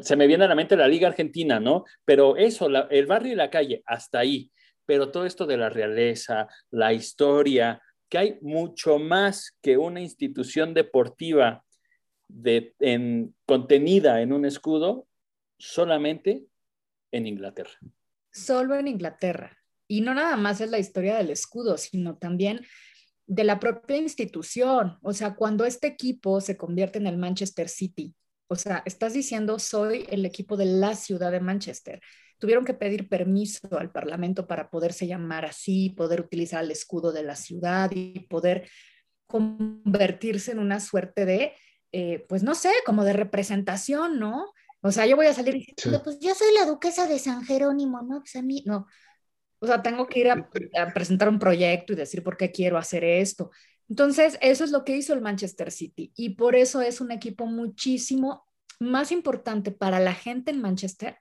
[0.00, 1.84] se me viene a la mente la liga argentina, ¿no?
[2.04, 4.50] Pero eso, el barrio y la calle, hasta ahí.
[4.86, 7.80] pero todo esto de la realeza, la historia,
[8.10, 11.64] que hay mucho más que una institución deportiva
[12.28, 15.06] de, en, contenida en un escudo
[15.58, 16.44] solamente
[17.12, 17.72] en Inglaterra.
[18.30, 19.56] Solo en Inglaterra.
[19.88, 22.60] Y no nada más es la historia del escudo, sino también
[23.26, 24.98] de la propia institución.
[25.02, 28.14] O sea, cuando este equipo se convierte en el Manchester City,
[28.48, 32.00] o sea, estás diciendo, soy el equipo de la ciudad de Manchester.
[32.38, 37.22] Tuvieron que pedir permiso al Parlamento para poderse llamar así, poder utilizar el escudo de
[37.22, 38.68] la ciudad y poder
[39.26, 41.54] convertirse en una suerte de,
[41.92, 44.52] eh, pues no sé, como de representación, ¿no?
[44.82, 48.02] O sea, yo voy a salir diciendo, pues yo soy la duquesa de San Jerónimo,
[48.02, 48.20] ¿no?
[48.20, 48.86] Pues a mí, no.
[49.60, 52.76] O sea, tengo que ir a, a presentar un proyecto y decir por qué quiero
[52.76, 53.50] hacer esto.
[53.88, 57.46] Entonces, eso es lo que hizo el Manchester City y por eso es un equipo
[57.46, 58.46] muchísimo
[58.80, 61.18] más importante para la gente en Manchester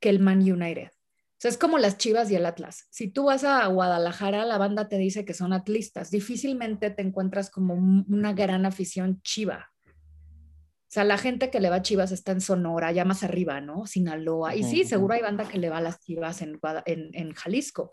[0.00, 0.90] que el Man United.
[0.90, 2.86] O sea, es como las Chivas y el Atlas.
[2.90, 6.10] Si tú vas a Guadalajara, la banda te dice que son atlistas.
[6.10, 9.70] Difícilmente te encuentras como una gran afición chiva.
[9.86, 13.60] O sea, la gente que le va a Chivas está en Sonora, ya más arriba,
[13.60, 13.86] ¿no?
[13.86, 14.56] Sinaloa.
[14.56, 17.90] Y sí, seguro hay banda que le va a las Chivas en, en, en Jalisco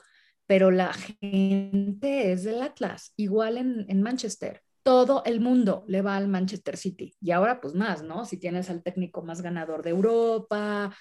[0.54, 4.62] pero la gente es del Atlas, igual en, Manchester.
[4.84, 7.16] Todo el mundo le va al Manchester City.
[7.20, 8.24] Y ahora pues más, ¿no?
[8.24, 10.96] Si tienes al técnico más ganador de Europa,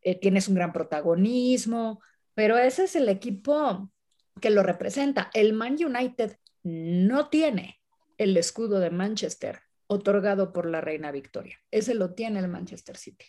[0.00, 2.00] eh, tienes un gran protagonismo,
[2.32, 3.92] pero ese es el equipo
[4.40, 5.28] que lo representa.
[5.34, 7.82] El Man United no tiene
[8.16, 11.58] el escudo de Manchester otorgado por la reina Victoria.
[11.70, 13.26] Ese lo tiene el Manchester City.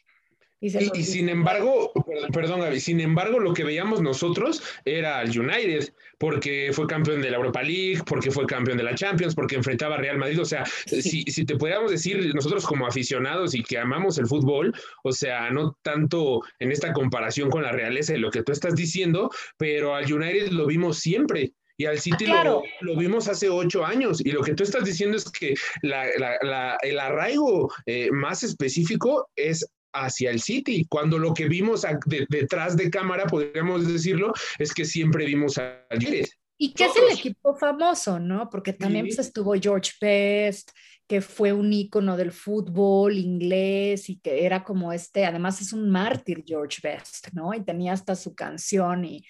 [0.59, 0.69] Y,
[1.03, 1.91] sin embargo,
[2.33, 7.29] perdón Gaby, sin embargo lo que veíamos nosotros era al United, porque fue campeón de
[7.29, 10.45] la Europa League, porque fue campeón de la Champions, porque enfrentaba a Real Madrid, o
[10.45, 15.11] sea, si, si, te pudiéramos decir nosotros como aficionados y que amamos el fútbol, o
[15.11, 19.29] sea, no tanto en esta comparación con la realeza de lo que tú estás diciendo,
[19.57, 21.53] pero al United lo vimos siempre.
[21.79, 24.19] Y al City Ah, lo, lo, vimos hace ocho años.
[24.25, 28.41] Y lo que tú estás diciendo es que la, la, la, el arraigo eh, más
[28.41, 29.63] específico es
[30.05, 34.85] hacia el City, cuando lo que vimos de, detrás de cámara, podríamos decirlo, es que
[34.85, 36.37] siempre vimos a Gires.
[36.57, 38.49] Y que es el equipo famoso, ¿no?
[38.49, 39.15] Porque también sí.
[39.15, 40.71] pues, estuvo George Best,
[41.07, 45.89] que fue un ícono del fútbol inglés y que era como este, además es un
[45.89, 47.53] mártir George Best, ¿no?
[47.53, 49.23] Y tenía hasta su canción y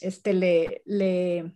[0.00, 1.52] este le, le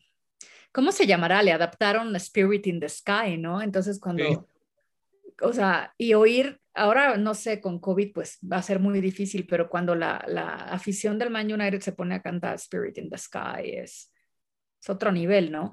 [0.72, 1.42] ¿cómo se llamará?
[1.42, 3.62] Le adaptaron Spirit in the Sky, ¿no?
[3.62, 4.38] Entonces cuando, sí.
[5.40, 9.46] o sea, y oír ahora no sé, con COVID pues va a ser muy difícil,
[9.46, 13.18] pero cuando la, la, afición del Man United se pone a cantar Spirit in the
[13.18, 14.12] Sky es,
[14.80, 15.72] es, otro nivel, ¿no?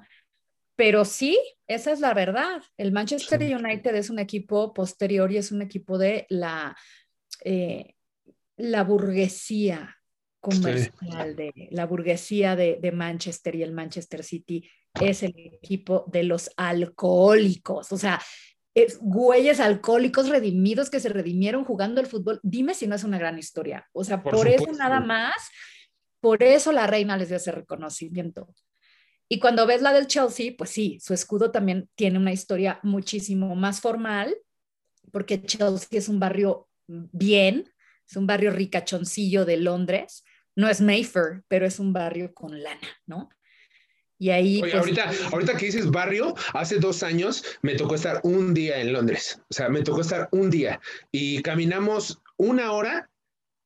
[0.76, 2.62] Pero sí, esa es la verdad.
[2.76, 3.54] El Manchester sí.
[3.54, 6.76] United es un equipo posterior y es un equipo de la,
[7.44, 7.94] eh,
[8.56, 9.96] la burguesía
[10.40, 10.90] comercial,
[11.30, 11.34] sí.
[11.34, 16.50] de la burguesía de, de Manchester y el Manchester City es el equipo de los
[16.56, 17.92] alcohólicos.
[17.92, 18.20] O sea,
[18.74, 22.40] es, güeyes alcohólicos redimidos que se redimieron jugando el fútbol.
[22.42, 23.88] Dime si no es una gran historia.
[23.92, 25.34] O sea, por, por eso nada más,
[26.20, 28.48] por eso la reina les dio ese reconocimiento.
[29.28, 33.54] Y cuando ves la del Chelsea, pues sí, su escudo también tiene una historia muchísimo
[33.54, 34.36] más formal,
[35.12, 37.72] porque Chelsea es un barrio bien,
[38.08, 40.24] es un barrio ricachoncillo de Londres.
[40.56, 43.28] No es Mayfair, pero es un barrio con lana, ¿no?
[44.20, 44.60] Y ahí.
[44.62, 48.78] Oye, pues, ahorita, ahorita que dices barrio, hace dos años me tocó estar un día
[48.78, 49.40] en Londres.
[49.48, 50.78] O sea, me tocó estar un día
[51.10, 53.10] y caminamos una hora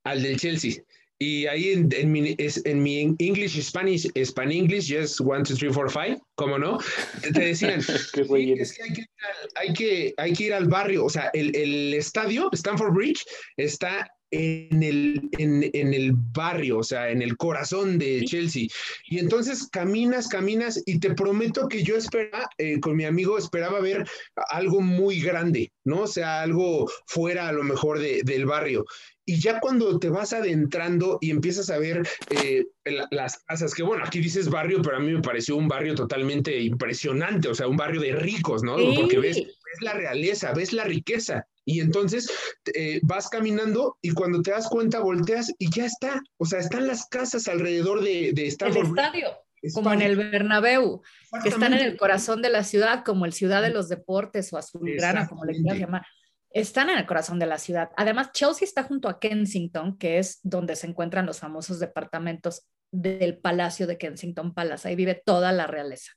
[0.05, 0.81] al del Chelsea.
[1.19, 5.55] Y ahí en, en, mi, es, en mi English, Spanish, Span English, yes, one, two,
[5.55, 6.77] three, four, five, ¿cómo no?
[7.21, 11.05] Te decían, sí, es que hay, que al, hay, que, hay, que ir al barrio,
[11.05, 16.83] o sea, el, el estadio, Stanford Bridge, está en el, en, en, el barrio, o
[16.83, 18.67] sea, en el corazón de Chelsea.
[19.07, 23.79] Y entonces caminas, caminas y te prometo que yo esperaba, eh, con mi amigo, esperaba
[23.79, 24.05] ver
[24.49, 26.01] algo muy grande, ¿no?
[26.01, 28.85] O sea, algo fuera a lo mejor de, del barrio.
[29.27, 32.65] Y ya cuando te vas adentrando y empiezas a ver eh,
[33.09, 36.59] las casas, que bueno, aquí dices barrio, pero a mí me pareció un barrio totalmente
[36.59, 38.77] impresionante, o sea, un barrio de ricos, ¿no?
[38.77, 38.93] Sí.
[38.95, 41.47] Porque ves, ves la realeza, ves la riqueza.
[41.65, 42.29] Y entonces
[42.75, 46.21] eh, vas caminando y cuando te das cuenta volteas y ya está.
[46.37, 48.85] O sea, están las casas alrededor de, de Stanford.
[48.85, 49.27] El estadio,
[49.73, 51.01] como en el Bernabéu,
[51.41, 54.57] que están en el corazón de la ciudad, como el Ciudad de los Deportes o
[54.57, 56.05] Azulgrana, como le quieras llamar.
[56.51, 57.89] Están en el corazón de la ciudad.
[57.97, 63.39] Además, Chelsea está junto a Kensington, que es donde se encuentran los famosos departamentos del
[63.39, 64.87] Palacio de Kensington Palace.
[64.87, 66.11] Ahí vive toda la realeza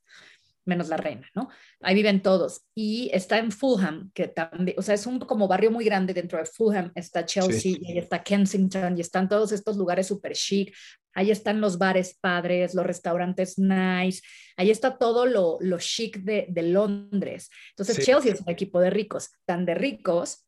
[0.69, 1.49] menos la reina, ¿no?
[1.81, 2.61] Ahí viven todos.
[2.73, 6.37] Y está en Fulham, que también, o sea, es un como barrio muy grande dentro
[6.39, 7.79] de Fulham, está Chelsea, sí.
[7.81, 10.73] y está Kensington, y están todos estos lugares súper chic.
[11.13, 14.21] ahí están los bares padres, los restaurantes nice,
[14.55, 17.49] ahí está todo lo, lo chic de, de Londres.
[17.71, 18.03] Entonces Sí.
[18.03, 20.45] Chelsea es un equipo de ricos, tan de ricos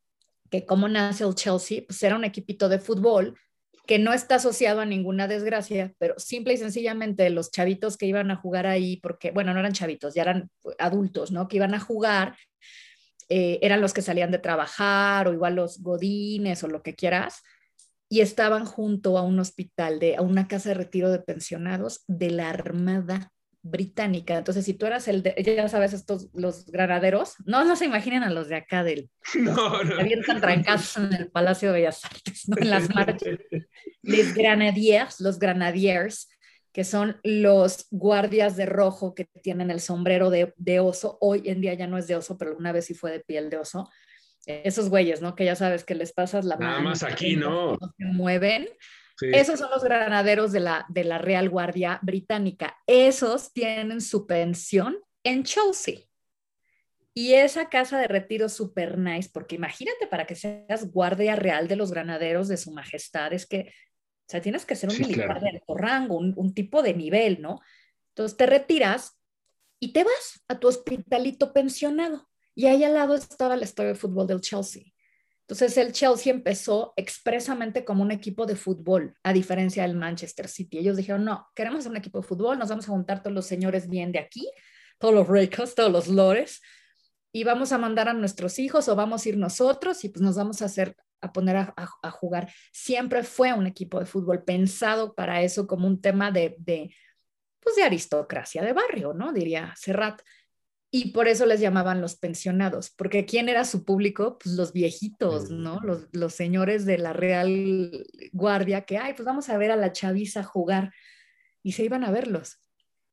[0.49, 3.35] que como nace el Chelsea, pues era un equipito de fútbol
[3.87, 8.31] que no está asociado a ninguna desgracia, pero simple y sencillamente los chavitos que iban
[8.31, 11.47] a jugar ahí, porque, bueno, no eran chavitos, ya eran adultos, ¿no?
[11.47, 12.35] Que iban a jugar,
[13.29, 17.41] eh, eran los que salían de trabajar o igual los godines o lo que quieras,
[18.09, 22.29] y estaban junto a un hospital, de, a una casa de retiro de pensionados de
[22.29, 23.31] la Armada
[23.63, 24.37] británica.
[24.37, 28.23] Entonces, si tú eras el de, ya sabes, estos, los granaderos, no, no se imaginen
[28.23, 29.99] a los de acá del, No, no.
[29.99, 32.57] avientan trancazos en el Palacio de Bellas Artes, ¿no?
[32.59, 33.37] En las marchas.
[34.01, 36.27] Les grenadiers, los grenadiers,
[36.73, 41.17] que son los guardias de rojo que tienen el sombrero de, de oso.
[41.21, 43.49] Hoy en día ya no es de oso, pero una vez sí fue de piel
[43.49, 43.89] de oso.
[44.47, 45.35] Esos güeyes, ¿no?
[45.35, 46.89] Que ya sabes que les pasas la Nada mano.
[46.89, 47.77] más aquí, ¿no?
[47.97, 48.67] Se mueven.
[49.17, 49.27] Sí.
[49.33, 52.77] Esos son los granaderos de la, de la Real Guardia Británica.
[52.87, 55.99] Esos tienen su pensión en Chelsea.
[57.13, 61.75] Y esa casa de retiro super nice, porque imagínate para que seas guardia real de
[61.75, 65.25] los granaderos de su majestad, es que, o sea, tienes que ser un Sí, militar
[65.25, 65.41] claro.
[65.41, 67.59] de alto rango, un, un tipo de nivel, ¿no?
[68.09, 69.19] Entonces te retiras
[69.79, 72.29] y te vas a tu hospitalito pensionado.
[72.55, 74.83] Y ahí al lado estaba el estadio de fútbol del Chelsea.
[75.51, 80.77] Entonces el Chelsea empezó expresamente como un equipo de fútbol, a diferencia del Manchester City.
[80.77, 83.89] Ellos dijeron, no, queremos un equipo de fútbol, nos vamos a juntar todos los señores
[83.89, 84.49] bien de aquí,
[84.97, 86.61] todos los ricos, todos los lores,
[87.33, 90.37] y vamos a mandar a nuestros hijos o vamos a ir nosotros y pues nos
[90.37, 92.49] vamos a hacer, a poner a, jugar.
[92.71, 96.95] Siempre fue un equipo de fútbol pensado para eso como un tema de, de,
[97.59, 99.33] pues de aristocracia de barrio, ¿no?
[99.33, 100.21] Diría Serrat.
[100.93, 104.37] Y por eso les llamaban los pensionados, porque ¿quién era su público?
[104.37, 105.79] Pues los viejitos, ¿no?
[105.79, 109.93] Los, los señores de la Real Guardia que, ay, pues vamos a ver a la
[109.93, 110.93] chaviza jugar.
[111.63, 112.59] Y se iban a verlos.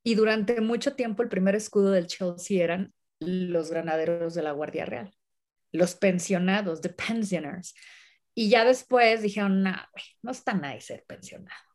[0.03, 4.85] Y durante mucho tiempo el primer escudo del Chelsea eran los granaderos de la Guardia
[4.85, 5.13] Real,
[5.71, 7.73] los pensionados, the pensioners.
[8.33, 9.75] Y ya después dijeron, no,
[10.21, 11.68] no está nice ser pensionado.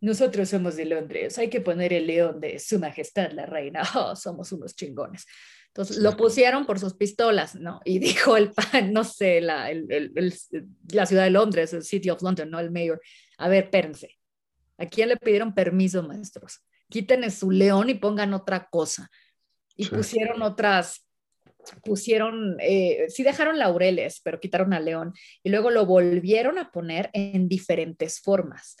[0.00, 4.14] Nosotros somos de Londres, hay que poner el león de Su Majestad la Reina, oh,
[4.16, 5.26] somos unos chingones.
[5.68, 7.80] Entonces lo pusieron por sus pistolas, ¿no?
[7.84, 8.52] Y dijo el,
[8.92, 10.34] no sé, la, el, el, el,
[10.92, 12.58] la ciudad de Londres, el City of London, ¿no?
[12.58, 13.00] El mayor,
[13.38, 14.16] a ver, espérense,
[14.78, 16.62] ¿a quién le pidieron permiso, maestros?
[16.88, 19.10] Quiten su león y pongan otra cosa.
[19.76, 19.90] Y sí.
[19.90, 21.06] pusieron otras,
[21.84, 25.12] pusieron, eh, sí dejaron laureles, pero quitaron al león.
[25.42, 28.76] Y luego lo volvieron a poner en diferentes formas.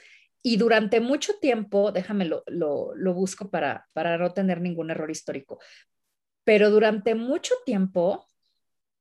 [0.48, 5.10] Y durante mucho tiempo, déjame lo, lo, lo busco para, para no tener ningún error
[5.10, 5.58] histórico,
[6.44, 8.24] pero durante mucho tiempo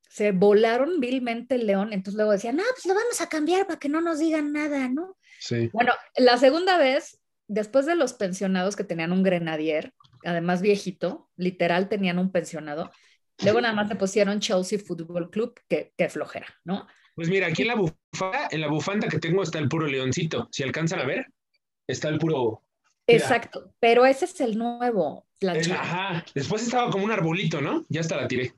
[0.10, 3.78] se volaron vilmente el león, entonces luego decían, no, pues lo vamos a cambiar para
[3.78, 5.20] que no nos digan nada, ¿no?
[5.40, 5.70] Sí.
[5.72, 11.90] Bueno, la segunda vez, después de los pensionados que tenían un grenadier, además viejito, literal
[11.90, 12.90] tenían un pensionado,
[13.44, 16.88] luego nada más le pusieron Chelsea Football Club, que, que flojera, ¿no?
[17.14, 20.50] Pues mira, aquí en la bufanda, en la bufanda que tengo está el puro leoncito.
[20.52, 21.28] Si alcanzan a ver,
[21.88, 22.62] está el puro.
[23.08, 23.20] Mira.
[23.20, 25.28] Exacto, pero ese es el nuevo.
[25.40, 26.26] El, ajá.
[26.34, 27.86] Después estaba como un arbolito, ¿no?
[27.90, 28.54] Ya hasta la tiré.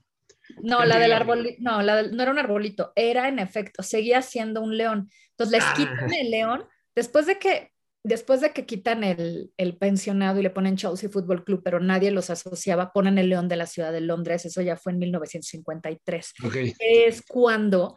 [0.62, 4.22] No, la del arbolito, no, la del, no era un arbolito, era en efecto, seguía
[4.22, 5.10] siendo un león.
[5.30, 6.64] Entonces les quitan el león,
[6.94, 11.44] después de que, después de que quitan el, el pensionado y le ponen Chelsea Football
[11.44, 14.76] Club, pero nadie los asociaba, ponen el león de la ciudad de Londres, eso ya
[14.76, 16.34] fue en 1953.
[16.44, 16.72] Okay.
[16.78, 17.96] Es cuando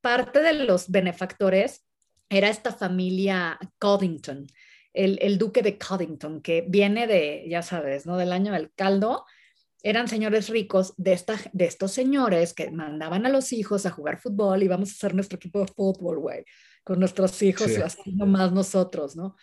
[0.00, 1.84] parte de los benefactores
[2.28, 4.46] era esta familia Coddington,
[4.92, 8.16] el, el, duque de Coddington, que viene de, ya sabes, ¿no?
[8.16, 9.24] Del año del caldo.
[9.82, 14.20] Eran señores ricos de, esta, de estos señores que mandaban a los hijos a jugar
[14.20, 16.44] fútbol y vamos a hacer nuestro equipo de fútbol, güey,
[16.84, 17.80] con nuestros hijos, sí.
[17.80, 19.36] así nomás nosotros, ¿no?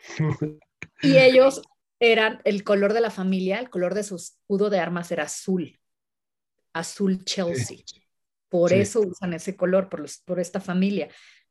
[1.02, 1.62] y ellos
[2.00, 5.80] eran, el color de la familia, el color de su escudo de armas era azul,
[6.72, 7.78] azul Chelsea.
[7.84, 8.02] Sí.
[8.48, 8.76] Por sí.
[8.76, 11.08] eso usan ese color, por, los, por esta familia.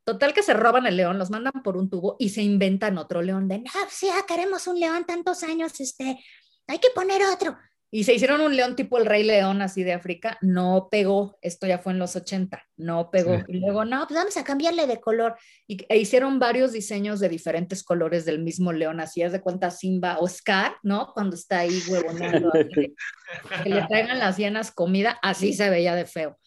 [0.07, 3.21] Total que se roban el león, los mandan por un tubo y se inventan otro
[3.21, 6.17] león de, no, pues ya queremos un león tantos años, este,
[6.65, 7.57] hay que poner otro.
[7.91, 11.67] Y se hicieron un león tipo el rey león así de África, no pegó, esto
[11.67, 13.35] ya fue en los 80, no pegó.
[13.35, 13.43] Sí.
[13.49, 15.35] Y luego, no, pues vamos a cambiarle de color.
[15.67, 19.71] Y e hicieron varios diseños de diferentes colores del mismo león, así es de cuenta
[19.71, 21.11] Simba o Scar, ¿no?
[21.13, 26.39] Cuando está ahí huevoneando, que le traigan las hienas comida, así se veía de feo.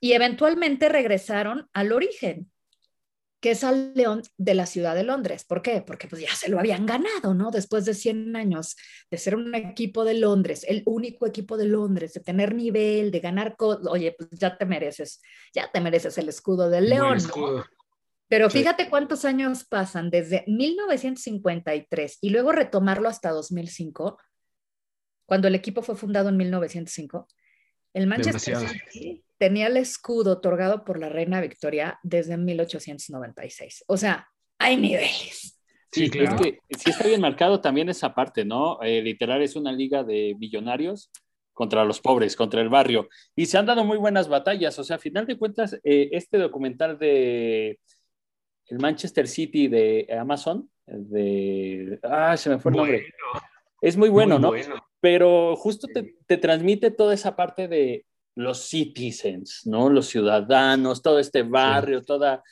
[0.00, 2.50] Y eventualmente regresaron al origen,
[3.40, 5.44] que es al León de la ciudad de Londres.
[5.44, 5.80] ¿Por qué?
[5.80, 7.50] Porque pues ya se lo habían ganado, ¿no?
[7.50, 8.76] Después de 100 años
[9.10, 13.20] de ser un equipo de Londres, el único equipo de Londres, de tener nivel, de
[13.20, 15.22] ganar, oye, pues ya te mereces,
[15.54, 17.18] ya te mereces el escudo del León.
[18.28, 18.58] Pero Sí.
[18.58, 24.18] fíjate cuántos años pasan desde 1953 y luego retomarlo hasta 2005,
[25.26, 27.26] cuando el equipo fue fundado en 1905.
[27.94, 28.80] El Manchester Demasiado.
[28.90, 33.84] City tenía el escudo otorgado por la reina Victoria desde 1896.
[33.88, 35.56] O sea, hay niveles.
[35.90, 36.36] Sí, Sí, claro.
[36.36, 38.80] es que sí está bien marcado también esa parte, ¿no?
[38.82, 41.10] Eh, literal es una liga de millonarios
[41.54, 43.08] contra los pobres, contra el barrio.
[43.34, 44.78] Y se han dado muy buenas batallas.
[44.78, 47.80] O sea, a final de cuentas, eh, este documental de
[48.66, 51.98] el Manchester City de Amazon, de...
[52.02, 52.98] Ah, se me fue el nombre.
[53.32, 53.46] Bueno,
[53.80, 54.48] Es muy bueno, muy ¿no?
[54.48, 54.86] bueno.
[55.00, 59.90] Pero justo te, te transmite toda esa parte de los citizens, ¿no?
[59.90, 62.42] Los ciudadanos, todo este barrio, toda,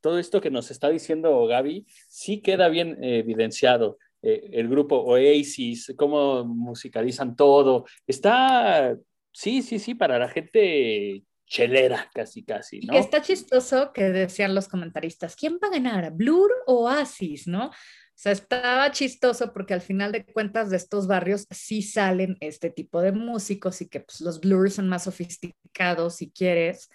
[0.00, 3.98] todo esto que nos está diciendo Gaby, sí queda bien eh, evidenciado.
[4.22, 7.84] Eh, el grupo Oasis, cómo musicalizan todo.
[8.06, 8.96] Está,
[9.32, 12.94] sí, sí, sí, para la gente chelera, casi, casi, Y ¿no?
[12.94, 16.12] que está chistoso que decían los comentaristas, ¿quién va a ganar?
[16.12, 17.46] ¿Blur o Oasis?
[17.46, 17.70] ¿No?
[18.16, 22.70] O sea, estaba chistoso porque al final de cuentas de estos barrios sí salen este
[22.70, 26.88] tipo de músicos y que pues, los Blur son más sofisticados si quieres.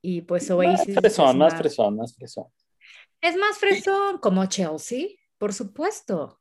[0.00, 2.44] Y pues Más Oasis fresón, es, más más, fresón, más fresón.
[3.20, 6.40] es más fresón, como Chelsea, por supuesto.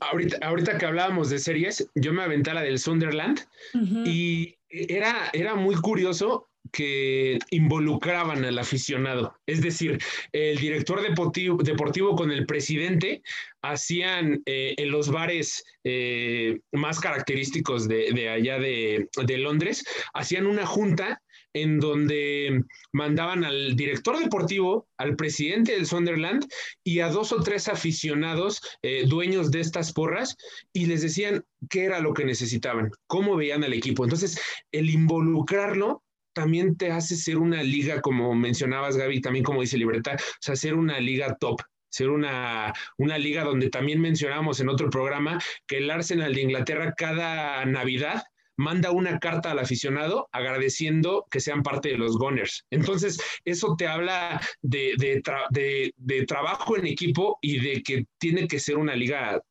[0.00, 3.40] Ahorita, ahorita que hablábamos de series, yo me aventé la del Sunderland
[3.74, 4.02] Ujú.
[4.06, 9.34] y era, era muy curioso que involucraban al aficionado.
[9.46, 9.98] Es decir,
[10.32, 13.22] el director deportivo, con el presidente
[13.62, 20.66] hacían eh, en los bares eh, más característicos de, allá de, de Londres, hacían una
[20.66, 21.20] junta
[21.52, 26.46] en donde mandaban al director deportivo, al presidente del Sunderland
[26.84, 30.36] y a dos o tres aficionados eh, dueños de estas porras
[30.72, 34.04] y les decían qué era lo que necesitaban, cómo veían al equipo.
[34.04, 34.40] Entonces,
[34.72, 40.16] el involucrarlo también te hace ser una liga, como mencionabas, Gaby, también como dice Libertad,
[40.18, 44.90] o sea, ser una liga top, ser una, una liga donde también mencionamos en otro
[44.90, 48.22] programa que el Arsenal de Inglaterra cada Navidad
[48.56, 52.66] manda una carta al aficionado agradeciendo que sean parte de los Gunners.
[52.70, 58.06] Entonces, eso te habla de, de, tra de, de trabajo en equipo y de que
[58.18, 59.42] tiene que ser una liga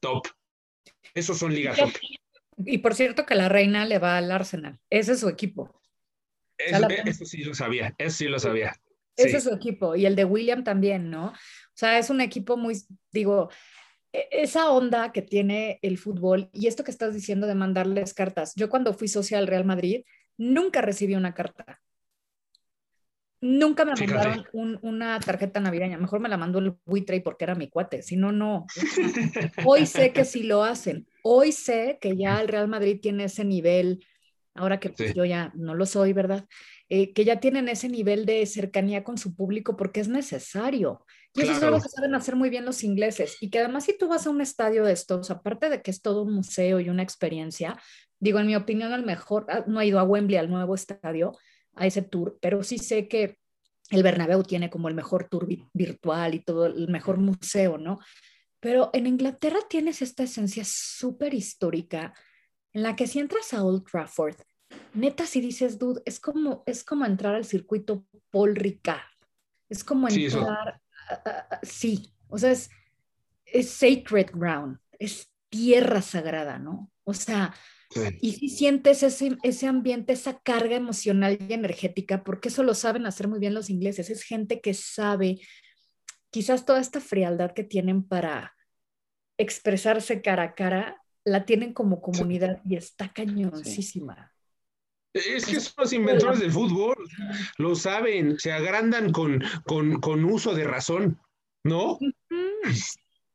[0.00, 0.28] top.
[1.14, 1.92] Esos son ligas top.
[2.66, 4.78] Y por cierto que la reina le va al Arsenal.
[4.90, 5.80] Ese es su equipo.
[6.58, 8.74] Eso, eso sí lo sabía, eso sí lo sabía.
[9.16, 9.36] Ese Sí.
[9.36, 9.94] es su equipo.
[9.96, 11.26] Y el de William también, ¿no?
[11.28, 11.32] O
[11.76, 12.76] sea, es un equipo muy,
[13.12, 13.48] digo,
[14.12, 18.52] e- esa onda que tiene el fútbol y esto que estás diciendo de mandarles cartas.
[18.56, 20.04] Yo cuando fui socia al Real Madrid,
[20.36, 21.80] nunca recibí una carta.
[23.40, 24.14] Nunca me Fíjate.
[24.14, 25.98] mandaron un- una tarjeta navideña.
[25.98, 28.02] Mejor me la mandó el buitre porque era mi cuate.
[28.02, 28.64] Si no, no.
[29.68, 31.06] Hoy sé que sí lo hacen.
[31.22, 34.02] Hoy sé que ya el Real Madrid tiene ese nivel,
[34.54, 35.14] ahora que pues, Sí.
[35.16, 36.46] yo ya no lo soy, ¿verdad?
[36.88, 41.04] Eh, que ya tienen ese nivel de cercanía con su público porque es necesario.
[41.34, 41.74] Y eso es Claro.
[41.74, 43.36] algo que saben hacer muy bien los ingleses.
[43.40, 46.00] Y que además si tú vas a un estadio de estos, aparte de que es
[46.02, 47.76] todo un museo y una experiencia,
[48.20, 51.32] digo, en mi opinión, el mejor, ah, no he ido a Wembley, al nuevo estadio,
[51.74, 53.38] a ese tour, pero sí sé que
[53.90, 57.98] el Bernabéu tiene como el mejor tour vi- virtual y todo, el mejor museo, ¿no?
[58.60, 62.14] Pero en Inglaterra tienes esta esencia súper histórica
[62.74, 64.36] en la que si entras a Old Trafford,
[64.92, 69.00] neta si dices, dude, es como, es como entrar al circuito Paul Ricard.
[69.68, 70.80] Es como entrar,
[71.62, 72.68] sí, o sea, es,
[73.46, 76.90] es sacred ground, es tierra sagrada, ¿no?
[77.04, 77.54] O sea,
[77.90, 78.00] Sí.
[78.22, 83.06] y si sientes ese, ese ambiente, esa carga emocional y energética, porque eso lo saben
[83.06, 85.40] hacer muy bien los ingleses, es gente que sabe
[86.30, 88.52] quizás toda esta frialdad que tienen para
[89.38, 94.32] expresarse cara a cara, la tienen como comunidad y está cañoncísima.
[95.14, 96.96] Es que son los inventores del fútbol,
[97.58, 101.20] lo saben, se agrandan con, con, con uso de razón,
[101.62, 101.98] ¿no?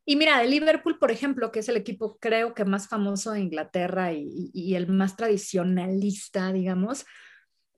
[0.06, 3.42] Y mira, el Liverpool, por ejemplo, que es el equipo creo que más famoso de
[3.42, 7.06] Inglaterra y, y- y el más tradicionalista, digamos,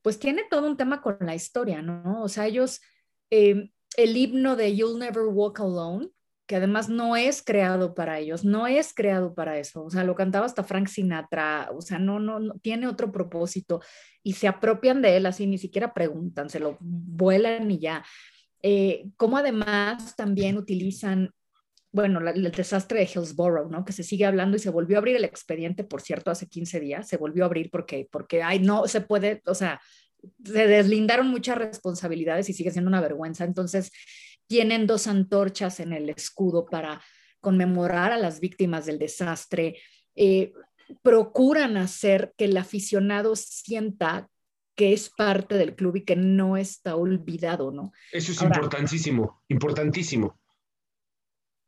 [0.02, 2.24] pues tiene todo un tema con la historia, ¿no?
[2.24, 2.82] O sea, ellos,
[3.30, 6.10] eh, el himno de You'll Never Walk Alone,
[6.48, 10.16] que además no es creado para ellos, no es creado para eso, o sea, lo
[10.16, 13.82] cantaba hasta Frank Sinatra, o sea, no, no, tiene otro propósito
[14.24, 18.04] y se apropian de él así, ni siquiera preguntan, se lo vuelan y ya.
[18.64, 21.32] Eh, como además también utilizan
[21.94, 23.84] bueno, el desastre de Hillsborough, ¿no?
[23.84, 26.80] Que se sigue hablando y se volvió a abrir el expediente, por cierto, hace 15
[26.80, 29.82] días, se volvió a abrir porque, porque, ay, no se puede, o sea,
[30.44, 33.44] se deslindaron muchas responsabilidades y sigue siendo una vergüenza.
[33.44, 33.92] Entonces,
[34.52, 37.02] tienen dos antorchas en el escudo para
[37.40, 39.78] conmemorar a las víctimas del desastre.
[40.14, 40.52] Eh,
[41.02, 44.28] procuran hacer que el aficionado sienta
[44.76, 47.94] que es parte del club y que no está olvidado, ¿no?
[48.12, 50.38] Eso es Ahora- importantísimo, importantísimo.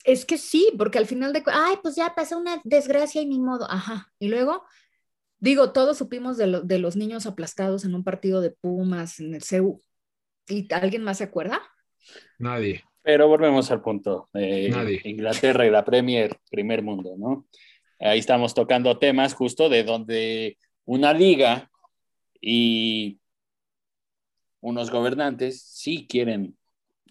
[0.03, 3.39] Es que sí, porque al final de, ay, pues ya pasó una desgracia y ni
[3.39, 4.11] modo, ajá.
[4.19, 4.65] Y luego,
[5.39, 9.33] digo, todos supimos de, lo- de los niños aplastados en un partido de Pumas en
[9.35, 9.81] el CEU.
[10.49, 11.61] ¿Y alguien más se acuerda?
[12.39, 12.83] Nadie.
[13.01, 14.29] Pero volvemos al punto.
[14.33, 15.01] eh, Nadie.
[15.03, 17.47] Inglaterra y la Premier, primer mundo, ¿no?
[17.99, 21.69] Ahí estamos tocando temas justo de donde una liga
[22.41, 23.19] y
[24.61, 26.57] unos gobernantes sí quieren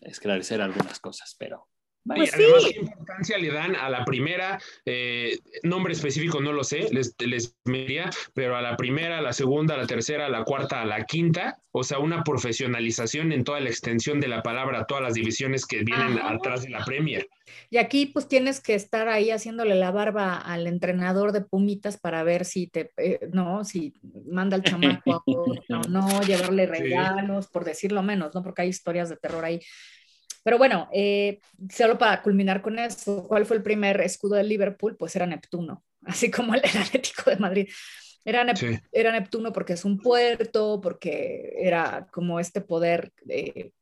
[0.01, 1.68] esclarecer algunas cosas, pero
[2.05, 2.72] Y Pues además, sí.
[2.74, 4.59] ¿qué importancia le dan a la primera?
[4.84, 9.32] Eh, nombre específico no lo sé, les, les mediría, pero a la primera, a la
[9.32, 13.44] segunda, a la tercera, a la cuarta, a la quinta, o sea, una profesionalización en
[13.44, 16.32] toda la extensión de la palabra, todas las divisiones que vienen Ajá.
[16.34, 17.28] atrás de la Premier.
[17.70, 22.22] Y aquí pues tienes que estar ahí haciéndole la barba al entrenador de Pumitas para
[22.24, 23.94] ver si te, eh, no, si
[24.26, 25.55] manda al chamaco o
[25.88, 26.72] no, llevarle Sí.
[26.72, 28.42] regalos, por decirlo menos, ¿no?
[28.42, 29.61] Porque hay historias de terror ahí.
[30.43, 31.40] Pero bueno, eh,
[31.70, 34.97] solo para culminar con eso, ¿cuál fue el primer escudo del Liverpool?
[34.97, 37.68] Pues era Neptuno, así como el, Atlético de Madrid.
[38.24, 38.78] Era, Nep- Sí.
[38.93, 43.72] era Neptuno porque es un puerto, porque era como este poder eh,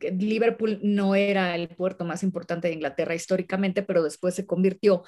[0.00, 5.04] Liverpool no era el puerto más importante de Inglaterra históricamente, pero después se convirtió,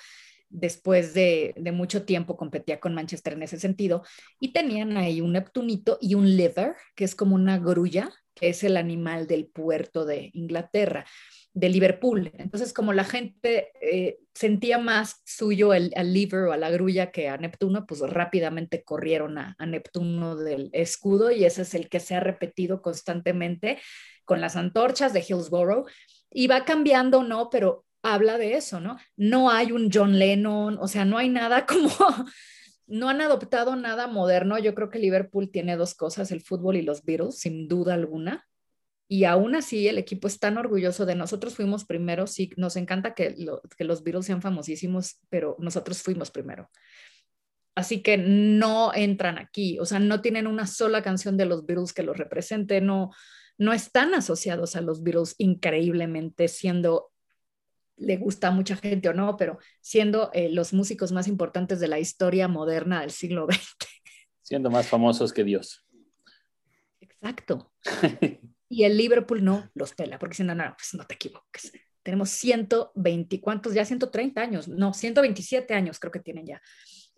[0.49, 4.03] después de, de mucho tiempo competía con Manchester en ese sentido,
[4.41, 8.63] y tenían ahí un Neptunito y un liver, que es como una grulla, que es
[8.65, 11.07] el animal del puerto de Inglaterra,
[11.55, 12.31] de Liverpool.
[12.35, 17.11] Entonces, como la gente eh, sentía más suyo el, al liver o a la grulla
[17.11, 21.89] que a Neptuno, pues rápidamente corrieron a, a Neptuno del escudo y ese es el
[21.89, 23.79] que se ha repetido constantemente
[24.27, 25.87] con las antorchas de Hillsborough
[26.31, 27.49] y va cambiando, ¿no?
[27.49, 28.99] Pero habla de eso, ¿no?
[29.17, 31.91] No hay un John Lennon, o sea, no hay nada como,
[32.87, 34.59] no han adoptado nada moderno.
[34.59, 38.47] Yo creo que Liverpool tiene dos cosas, el fútbol y los Beatles, sin duda alguna.
[39.09, 43.15] Y aún así el equipo es tan orgulloso de nosotros fuimos primero, sí, nos encanta
[43.15, 43.37] que,
[43.77, 46.69] que los Beatles sean famosísimos, pero nosotros fuimos primero.
[47.77, 51.93] Así que no entran aquí, o sea, no tienen una sola canción de los Beatles
[51.93, 53.11] que los represente, no,
[53.59, 57.13] no están asociados a los Beatles increíblemente, siendo,
[57.97, 61.89] le gusta a mucha gente o no, pero siendo eh, los músicos más importantes de
[61.89, 63.63] la historia moderna del siglo XX.
[64.43, 65.85] siendo más famosos que Dios.
[67.01, 67.73] Exacto.
[68.69, 71.73] Y el Liverpool no los pela, porque dicen, no, no, pues no te equivoques.
[72.03, 73.75] Tenemos 120, ¿cuántos?
[73.75, 76.61] Ya 130 años, no, 127 años creo que tienen ya.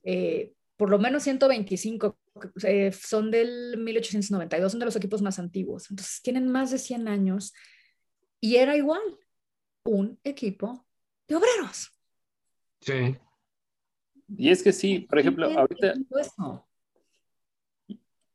[0.05, 2.19] Eh, por lo menos 125
[2.65, 5.91] eh, son del 1892, son de los equipos más antiguos.
[5.91, 7.53] Entonces tienen más de 100 años
[8.41, 9.01] y era igual
[9.89, 10.87] un equipo
[11.27, 11.91] de obreros.
[12.81, 13.17] Sí.
[14.37, 16.69] Y es que sí, por ejemplo, ahorita, haciendo eso.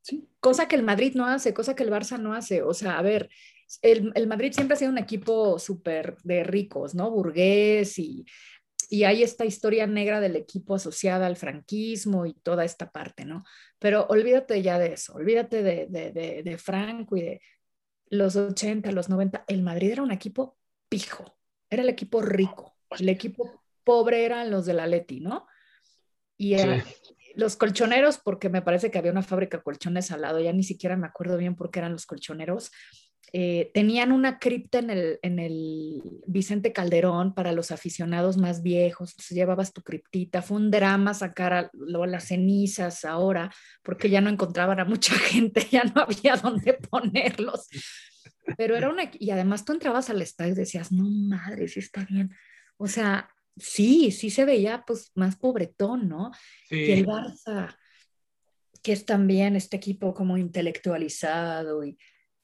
[0.02, 2.64] sí, cosa que el Madrid no hace, cosa que el Barça no hace.
[2.64, 3.30] O sea, a ver,
[3.82, 7.12] el, el Madrid siempre ha sido un equipo súper de ricos, ¿no?
[7.12, 8.26] Burgués y,
[8.90, 13.44] y hay esta historia negra del equipo asociada al franquismo y toda esta parte, ¿no?
[13.80, 17.42] Pero olvídate ya de eso, olvídate de, de, de, de Franco y de
[18.10, 19.46] los 80, los 90.
[19.48, 20.58] El Madrid era un equipo
[20.90, 21.33] pijo,
[21.74, 25.48] era el equipo rico, el equipo pobre eran los del Atleti, ¿no?
[26.38, 27.16] Y era, Sí.
[27.36, 30.64] los colchoneros, porque me parece que había una fábrica de colchones al lado, ya ni
[30.64, 32.72] siquiera me acuerdo bien por qué eran los colchoneros,
[33.36, 39.12] eh, tenían una cripta en el, en el Vicente Calderón para los aficionados más viejos,
[39.12, 43.52] entonces llevabas tu criptita, fue un drama sacar a, las cenizas ahora,
[43.82, 47.68] porque ya no encontraban a mucha gente, ya no había dónde ponerlos.
[48.58, 52.06] Pero era una, y además tú entrabas al estadio y decías, no madre, sí está
[52.06, 52.32] bien.
[52.78, 56.32] O sea, sí, sí se veía pues más pobretón, ¿no?
[56.70, 57.06] Y el Sí.
[57.06, 57.78] Barça,
[58.82, 61.98] que es también este equipo como intelectualizado y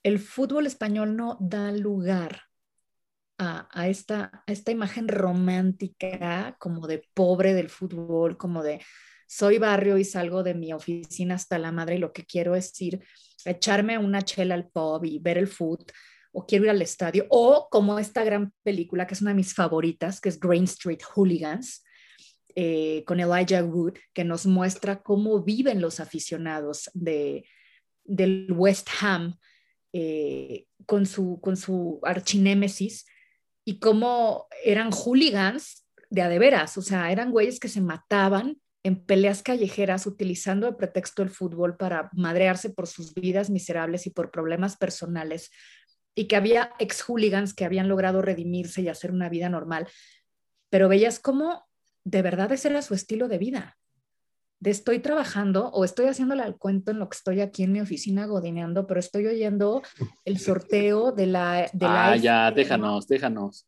[0.04, 2.44] el fútbol español no da lugar
[3.38, 8.82] a, a esta, a esta imagen romántica como de pobre del fútbol, como de
[9.30, 12.80] soy barrio y salgo de mi oficina hasta la madre y lo que quiero es
[12.82, 13.00] ir
[13.46, 15.86] echarme una chela al pub y ver el fútbol
[16.32, 19.54] o quiero ir al estadio o como esta gran película que es una de mis
[19.54, 21.84] favoritas, que es Green Street Hooligans,
[22.56, 27.46] eh, con Elijah Wood, que nos muestra cómo viven los aficionados de,
[28.04, 29.38] del West Ham
[29.94, 33.06] eh, con, su, con su archinémesis
[33.64, 38.60] y cómo eran hooligans de a de veras, o sea, eran güeyes que se mataban
[38.90, 44.10] en peleas callejeras utilizando de pretexto el fútbol para madrearse por sus vidas miserables y
[44.10, 45.52] por problemas personales
[46.16, 49.88] y que había ex hooligans que habían logrado redimirse y hacer una vida normal,
[50.70, 51.68] pero veías cómo
[52.04, 53.78] de verdad ese era su estilo de vida.
[54.60, 57.80] de estoy trabajando o estoy haciéndole al cuento en lo que estoy aquí en mi
[57.80, 59.84] oficina godineando, pero estoy oyendo
[60.26, 61.70] el sorteo de la...
[61.72, 63.68] De ah, la ya, déjanos, déjanos.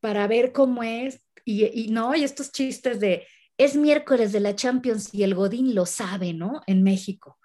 [0.00, 1.20] Para ver cómo es.
[1.44, 3.26] Y, y no, y estos chistes de,
[3.58, 6.62] es miércoles de la Champions y el Godín lo sabe, ¿no?
[6.66, 7.38] En México.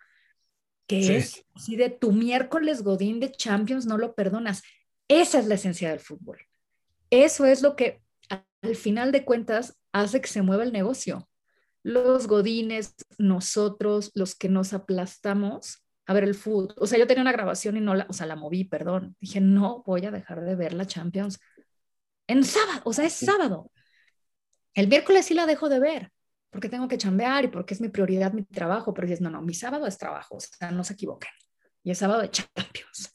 [0.87, 1.13] Que Sí.
[1.13, 4.61] es así de tu miércoles Godín de Champions, no lo perdonas.
[5.07, 6.39] Esa es la esencia del fútbol.
[7.09, 8.01] Eso es lo que
[8.61, 11.29] al final de cuentas hace que se mueva el negocio.
[11.83, 16.73] Los godines, nosotros, los que nos aplastamos a ver el fútbol.
[16.77, 19.15] O sea, yo tenía una grabación y no la, o sea, la moví, perdón.
[19.19, 21.39] Dije, no voy a dejar de ver la Champions
[22.27, 23.69] en sábado, o sea, es sábado.
[24.73, 26.11] El miércoles sí la dejo de ver
[26.53, 29.41] porque tengo que chambear y porque es mi prioridad mi trabajo, pero dices, no, no,
[29.41, 31.31] mi sábado es trabajo, o sea, no se equivoquen.
[31.83, 33.11] Y es sábado de Champions.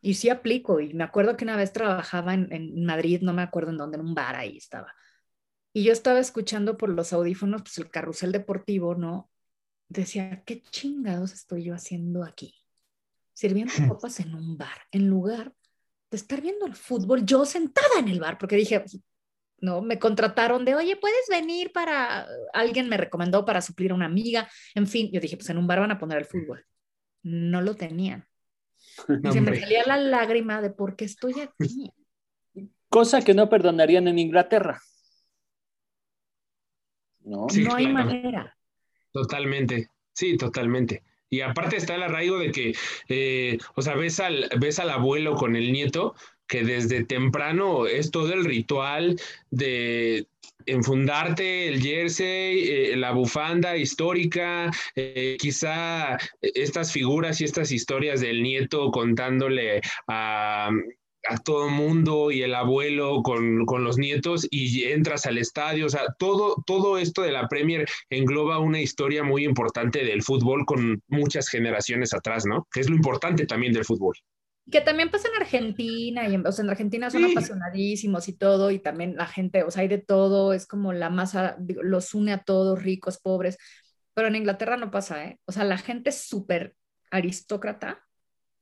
[0.00, 3.42] Y sí aplico, y me acuerdo que una vez trabajaba en, en Madrid, no me
[3.42, 4.94] acuerdo en dónde, en un bar ahí estaba.
[5.74, 9.30] Y yo estaba escuchando por los audífonos, pues el carrusel deportivo, ¿no?
[9.90, 12.54] Decía, ¿qué chingados estoy yo haciendo aquí?
[13.34, 15.52] Sirviendo copas en un bar, en lugar
[16.10, 18.82] de estar viendo el fútbol, yo sentada en el bar, porque dije,
[19.60, 24.06] no, me contrataron de, oye, puedes venir para, alguien me recomendó para suplir a una
[24.06, 26.64] amiga, en fin, yo dije, pues en un bar van a poner el fútbol.
[27.22, 28.26] No lo tenían.
[29.24, 31.92] Y se me salía la lágrima de por qué estoy aquí.
[32.88, 34.80] Cosa que no perdonarían en Inglaterra.
[37.20, 37.46] ¿No?
[37.50, 38.06] Sí, no hay claro.
[38.06, 38.56] manera.
[39.12, 41.02] Totalmente, sí, totalmente.
[41.30, 42.74] Y aparte está el arraigo de que,
[43.08, 46.14] eh, o sea, ves al, ves al abuelo con el nieto,
[46.48, 49.20] que desde temprano es todo el ritual
[49.50, 50.26] de
[50.66, 58.42] enfundarte el jersey, eh, la bufanda histórica, eh, quizá estas figuras y estas historias del
[58.42, 60.70] nieto contándole a,
[61.28, 65.90] a todo mundo y el abuelo con, con los nietos y entras al estadio, o
[65.90, 71.02] sea, todo, todo esto de la Premier engloba una historia muy importante del fútbol con
[71.08, 72.66] muchas generaciones atrás, ¿no?
[72.72, 74.14] Que es lo importante también del fútbol.
[74.70, 77.32] Que también pasa en Argentina, y en, o sea, en Argentina son Sí.
[77.32, 81.08] apasionadísimos y todo, y también la gente, o sea, hay de todo, es como la
[81.10, 83.56] masa, los une a todos, ricos, pobres,
[84.14, 85.40] pero en Inglaterra no pasa, ¿eh?
[85.46, 86.74] O sea, la gente súper
[87.10, 88.04] aristócrata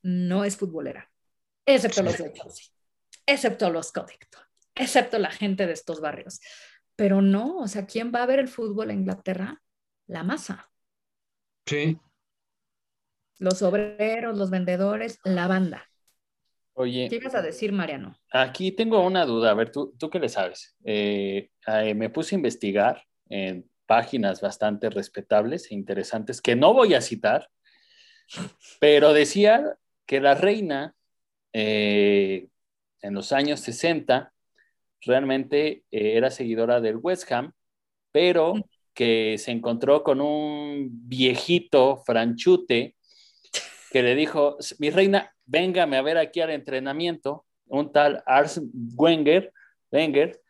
[0.03, 1.11] no es futbolera,
[1.65, 2.67] excepto los de Chelsea,
[3.27, 4.43] excepto los Codington,
[4.77, 6.41] excepto la gente de estos barrios.
[6.95, 9.61] Pero no, o sea, ¿quién va a ver el fútbol en Inglaterra?
[10.07, 10.71] La masa,
[11.69, 11.99] Sí.
[13.39, 15.85] Los obreros, los vendedores, la banda.
[16.79, 18.15] Oye, ¿Qué ibas a decir, Mariano?
[18.31, 19.51] aquí tengo una duda.
[19.51, 20.77] A ver, ¿tú, tú qué le sabes?
[20.85, 26.93] Eh, eh, me puse a investigar en páginas bastante respetables e interesantes que no voy
[26.93, 27.49] a citar,
[28.79, 30.95] pero decía que la reina
[31.55, 32.49] eh,
[33.01, 34.35] en los años 60
[35.01, 37.55] realmente eh, era seguidora del West Ham,
[38.13, 38.55] pero
[38.93, 42.97] que se encontró con un viejito franchute
[43.91, 48.61] que le dijo, mi reina, véngame a ver aquí al entrenamiento, un tal Ars
[48.97, 49.53] Wenger,
[49.91, 50.41] Wenger,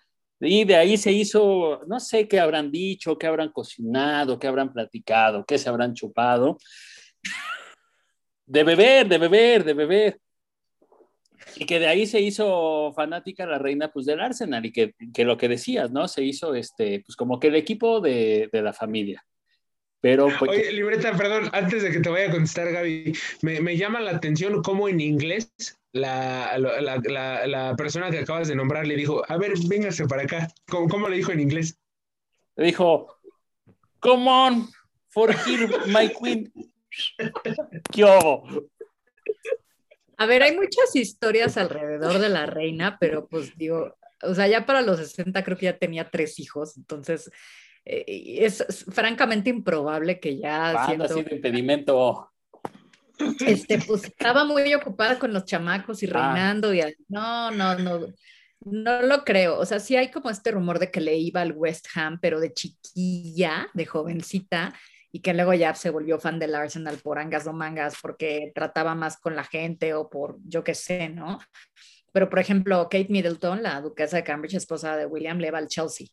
[0.41, 4.73] y de ahí se hizo, no sé qué habrán dicho, qué habrán cocinado, qué habrán
[4.73, 6.59] platicado, qué se habrán chupado.
[8.45, 10.21] De beber, de beber, de beber.
[11.57, 15.25] Y que de ahí se hizo fanática la reina pues del Arsenal y que, que
[15.25, 16.07] lo que decías, ¿no?
[16.07, 19.25] Se hizo este, pues como que el equipo de, de la familia.
[20.01, 23.77] Pero pues, Oye, libreta, perdón, antes de que te vaya a contestar, Gaby, me, me
[23.77, 25.51] llama la atención cómo en inglés
[25.93, 30.23] la, la, la, la, persona que acabas de nombrar le dijo, a ver, véngase para
[30.23, 30.49] acá.
[30.69, 31.79] ¿Cómo, cómo le dijo en inglés?
[32.57, 33.19] Le dijo,
[34.01, 34.69] come on,
[35.09, 36.53] for here, my queen.
[37.91, 38.05] ¿Qué?
[40.19, 44.65] A ver, hay muchas historias alrededor de la reina, pero pues digo, o sea, ya
[44.65, 47.31] para los 60 creo que ya tenía tres hijos, entonces
[47.87, 52.33] eh, es, es, francamente improbable que ya Banda, siendo, de impedimento.
[53.47, 56.77] Este, pues estaba muy ocupada con los chamacos y reinando ah.
[56.77, 58.07] y no, no, no,
[58.61, 59.59] no lo creo.
[59.61, 62.41] O sea, sí hay como este rumor de que le iba al West Ham, pero
[62.41, 64.75] de chiquilla, de jovencita,
[65.13, 68.97] y que luego ya se volvió fan del Arsenal por angas o mangas porque trataba
[68.97, 71.39] más con la gente o por yo qué sé, ¿no?
[72.13, 75.69] Pero, por ejemplo, Kate Middleton, la duquesa de Cambridge, esposa de William, le va al
[75.69, 76.09] Chelsea.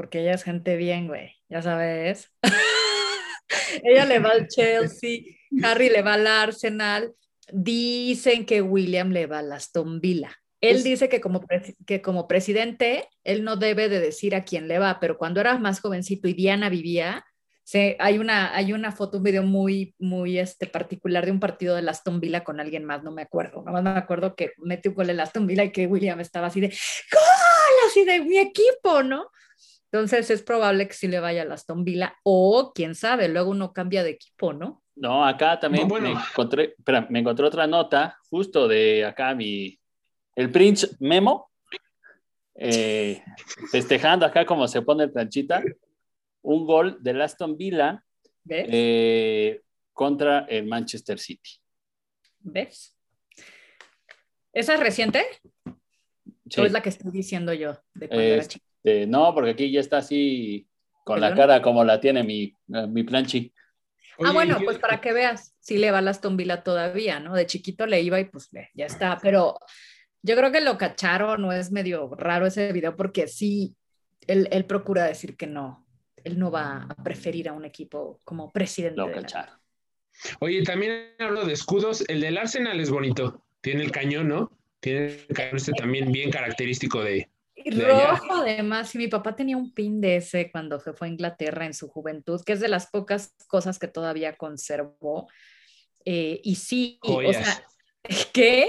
[0.00, 2.32] Porque ella es gente bien, güey, ya sabes.
[3.84, 5.20] ella le va al Chelsea,
[5.62, 7.12] Harry le va al Arsenal.
[7.52, 10.34] Dicen que William le va al Aston Villa.
[10.62, 11.44] Él pues, dice que como,
[11.84, 15.58] que como presidente, él no debe de decir a quién le va, pero cuando era
[15.58, 17.26] más jovencito y Diana vivía,
[17.62, 21.76] se, hay, una, hay una foto, un video muy, muy este, particular de un partido
[21.76, 24.92] de Aston Villa con alguien más, no me acuerdo, nada más me acuerdo que metió
[24.92, 27.86] un gol el Aston Villa y que William estaba así de ¡Gol!
[27.86, 29.26] Así de mi equipo, ¿no?
[29.92, 33.72] Entonces es probable que sí le vaya a Aston Villa o quién sabe, luego uno
[33.72, 34.82] cambia de equipo, ¿no?
[34.94, 36.14] No, acá también No, bueno.
[36.14, 39.78] me encontré, espera, me encontré otra nota justo de acá mi,
[40.36, 41.50] el Prince Memo,
[42.54, 43.22] eh,
[43.72, 45.62] festejando acá como se pone el planchita,
[46.42, 48.04] un gol del Aston Villa
[48.44, 48.66] ¿Ves?
[48.70, 49.60] eh,
[49.92, 51.50] contra el Manchester City.
[52.40, 52.96] ¿Ves?
[54.52, 55.24] ¿Esa es reciente?
[56.48, 56.60] Sí.
[56.60, 58.64] ¿O es la que estoy diciendo yo de cuando Eh, era chica?
[58.82, 60.66] Este, no, porque aquí ya está así
[61.04, 63.52] con la cara como la tiene mi, eh, mi planchi.
[64.18, 67.34] Ah, bueno, ¿y- pues para que veas, sí le va a Aston Villa todavía, ¿no?
[67.34, 69.58] De chiquito le iba y pues ya está, pero
[70.22, 73.74] yo creo que lo cacharon, no es medio raro ese video porque sí,
[74.26, 75.86] él, él procura decir que no,
[76.22, 78.96] él no va a preferir a un equipo como presidente.
[78.98, 79.54] Lo la- cacharon.
[80.40, 82.04] Oye, también hablo de escudos.
[82.08, 83.42] El del Arsenal es bonito.
[83.62, 84.50] Tiene el cañón, ¿no?
[84.80, 87.30] Tiene el cañón este también bien característico de.
[87.66, 88.12] Allá.
[88.16, 91.66] rojo además, y mi papá tenía un pin de ese cuando se fue a Inglaterra
[91.66, 95.28] en su juventud, que es de las pocas cosas que todavía conservó.
[96.04, 97.44] Eh, y sí, o Joyas.
[97.44, 97.66] sea,
[98.32, 98.68] ¿qué?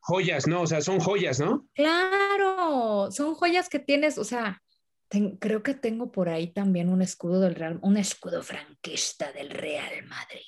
[0.00, 0.62] Joyas, ¿no?
[0.62, 1.66] O sea, son joyas, ¿no?
[1.74, 4.62] Claro, son joyas que tienes, o sea,
[5.08, 9.50] ten- creo que tengo por ahí también un escudo del Real, un escudo franquista del
[9.50, 10.42] Real Madrid.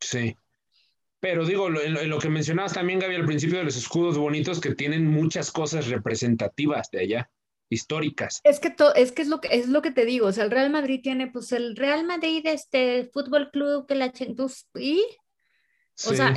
[0.00, 0.36] Sí.
[1.22, 4.74] Pero digo, lo, lo- que mencionabas también, Gaby, al principio de los escudos bonitos que
[4.74, 7.30] tienen muchas cosas representativas de allá,
[7.70, 8.40] históricas.
[8.42, 10.42] Es que to- es que es lo que es lo que te digo, o sea,
[10.42, 15.00] el Real Madrid tiene pues el Real Madrid este Fútbol Club que la pues, y
[16.08, 16.36] o sea,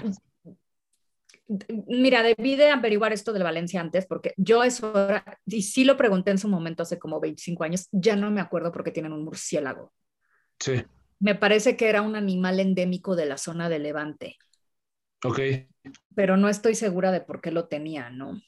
[1.87, 5.97] mira, debí de averiguar esto del Valencia antes, porque yo eso, era- y sí lo
[5.97, 9.23] pregunté en su momento hace como 25 años, ya no me acuerdo porque tienen un
[9.23, 9.91] murciélago.
[10.59, 10.83] sí.
[11.17, 14.35] Me parece que era un animal endémico de la zona de Levante,
[15.23, 15.39] Ok.
[16.15, 18.41] pero no estoy segura de por qué lo tenía, ¿no?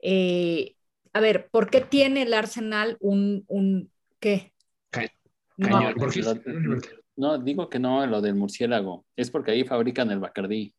[0.00, 0.76] Eh,
[1.12, 3.90] a ver, ¿por qué tiene el Arsenal un, un
[4.20, 4.52] ¿qué?
[4.90, 5.12] Ca-
[5.56, 5.94] No, Cañón.
[5.94, 6.20] ¿Por qué?
[6.22, 6.78] lo-
[7.16, 9.04] No, digo que no, lo del murciélago.
[9.16, 10.74] Es porque ahí fabrican el Bacardí.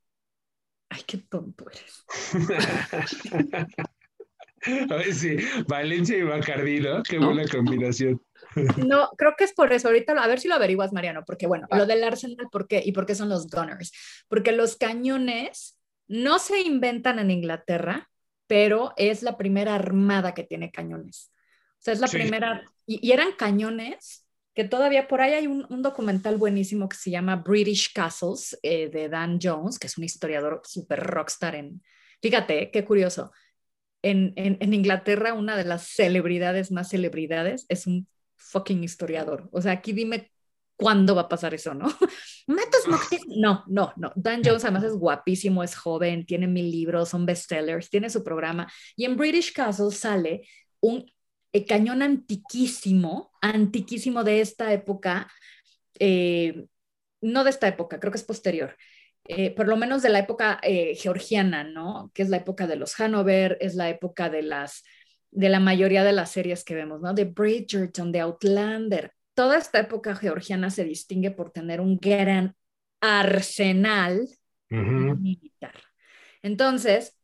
[0.89, 2.05] Ay, qué tonto eres.
[5.13, 5.37] Sí,
[5.67, 7.03] Valencia y Bacardí, ¿no?
[7.03, 7.27] Qué ¿No?
[7.27, 8.21] buena combinación.
[8.87, 9.87] No, creo que es por eso.
[9.87, 11.77] Ahorita, a ver si lo averiguas, Mariano, porque bueno, Ah.
[11.77, 12.83] lo del Arsenal, ¿por qué?
[12.85, 13.91] ¿Y por qué son los Gunners?
[14.27, 18.09] Porque los cañones no se inventan en Inglaterra,
[18.45, 21.31] pero es la primera armada que tiene cañones.
[21.79, 22.17] O sea, es la Sí.
[22.17, 26.97] primera, y, y eran cañones que todavía por ahí hay un, un documental buenísimo que
[26.97, 31.81] se llama British Castles eh, de Dan Jones, que es un historiador súper rockstar en,
[32.21, 33.31] fíjate, qué curioso.
[34.03, 39.49] En, en, en Inglaterra, una de las celebridades más celebridades es un fucking historiador.
[39.51, 40.31] O sea, aquí dime
[40.75, 41.85] cuándo va a pasar eso, ¿no?
[42.47, 43.35] Matos Moctezuma.
[43.37, 44.11] No, no, no.
[44.15, 48.71] Dan Jones además es guapísimo, es joven, tiene mil libros, son bestsellers, tiene su programa.
[48.95, 50.47] Y en British Castle sale
[50.81, 51.05] un
[51.53, 55.31] eh, cañón antiquísimo, antiquísimo de esta época,
[55.99, 56.65] eh,
[57.21, 58.75] no de esta época, creo que es posterior.
[59.25, 62.11] Eh, por lo menos de la época eh, georgiana, ¿no?
[62.13, 64.83] Que es la época de los Hanover, es la época de las
[65.31, 67.13] de la mayoría de las series que vemos, ¿no?
[67.13, 69.13] De Bridgerton, de Outlander.
[69.33, 72.55] Toda esta época georgiana se distingue por tener un gran
[73.01, 74.27] arsenal
[74.69, 75.73] militar.
[76.43, 77.15] Entonces,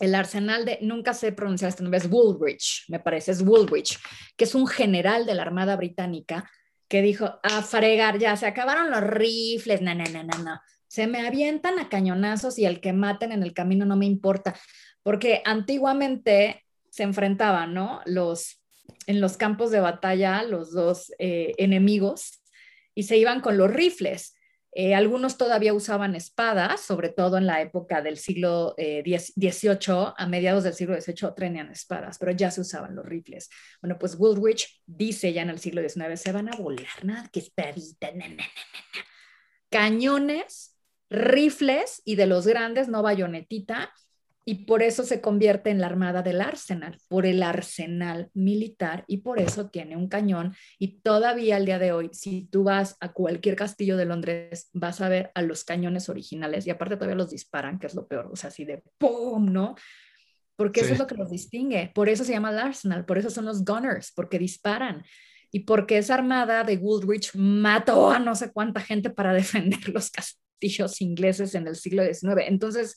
[0.00, 3.98] el arsenal de, nunca sé pronunciar este nombre, es Woolwich, me parece, es Woolwich,
[4.36, 6.48] que es un general de la Armada Británica
[6.86, 10.60] que dijo, a fregar, ya se acabaron los rifles, no, no, no, no, no.
[10.88, 14.58] Se me avientan a cañonazos y el que maten en el camino no me importa,
[15.02, 18.00] porque antiguamente se enfrentaban, ¿no?
[18.06, 18.62] Los,
[19.06, 22.42] en los campos de batalla, los dos eh, enemigos,
[22.94, 24.34] y se iban con los rifles.
[24.72, 30.26] Eh, algunos todavía usaban espadas, sobre todo en la época del siglo eh, XVIII, a
[30.26, 33.50] mediados del siglo XVIII tenían espadas, pero ya se usaban los rifles.
[33.80, 37.40] Bueno, pues Woolwich dice ya en el siglo XIX, se van a volar, nada que
[37.40, 38.44] espadita, na, na, na.
[39.70, 40.77] cañones,
[41.10, 43.92] rifles y de los grandes, no bayonetita,
[44.44, 49.18] y por eso se convierte en la armada del arsenal, por el arsenal militar, y
[49.18, 50.54] por eso tiene un cañón.
[50.78, 55.02] Y todavía al día de hoy, si tú vas a cualquier castillo de Londres, vas
[55.02, 58.30] a ver a los cañones originales, y aparte todavía los disparan, que es lo peor,
[58.32, 59.52] o sea, así de ¡pum!
[59.52, 59.74] ¿no?
[60.56, 60.92] Porque eso Sí.
[60.94, 63.64] es lo que los distingue, por eso se llama el arsenal, por eso son los
[63.66, 65.04] gunners, porque disparan.
[65.52, 69.32] Y porque esa armada de Woolwich mató a no sé cuánta gente para
[69.82, 70.42] defender los castillos
[71.00, 72.46] ingleses en el siglo XIX.
[72.46, 72.96] Entonces,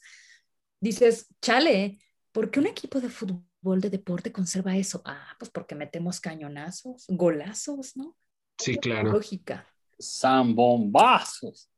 [0.79, 1.99] dices, chale,
[2.31, 5.01] ¿por qué un equipo de fútbol de deporte conserva eso?
[5.05, 8.17] Ah, pues porque metemos cañonazos, golazos, ¿no?
[8.57, 9.11] Sí, claro.
[9.11, 9.65] Lógica.
[10.01, 11.69] Zambombazos.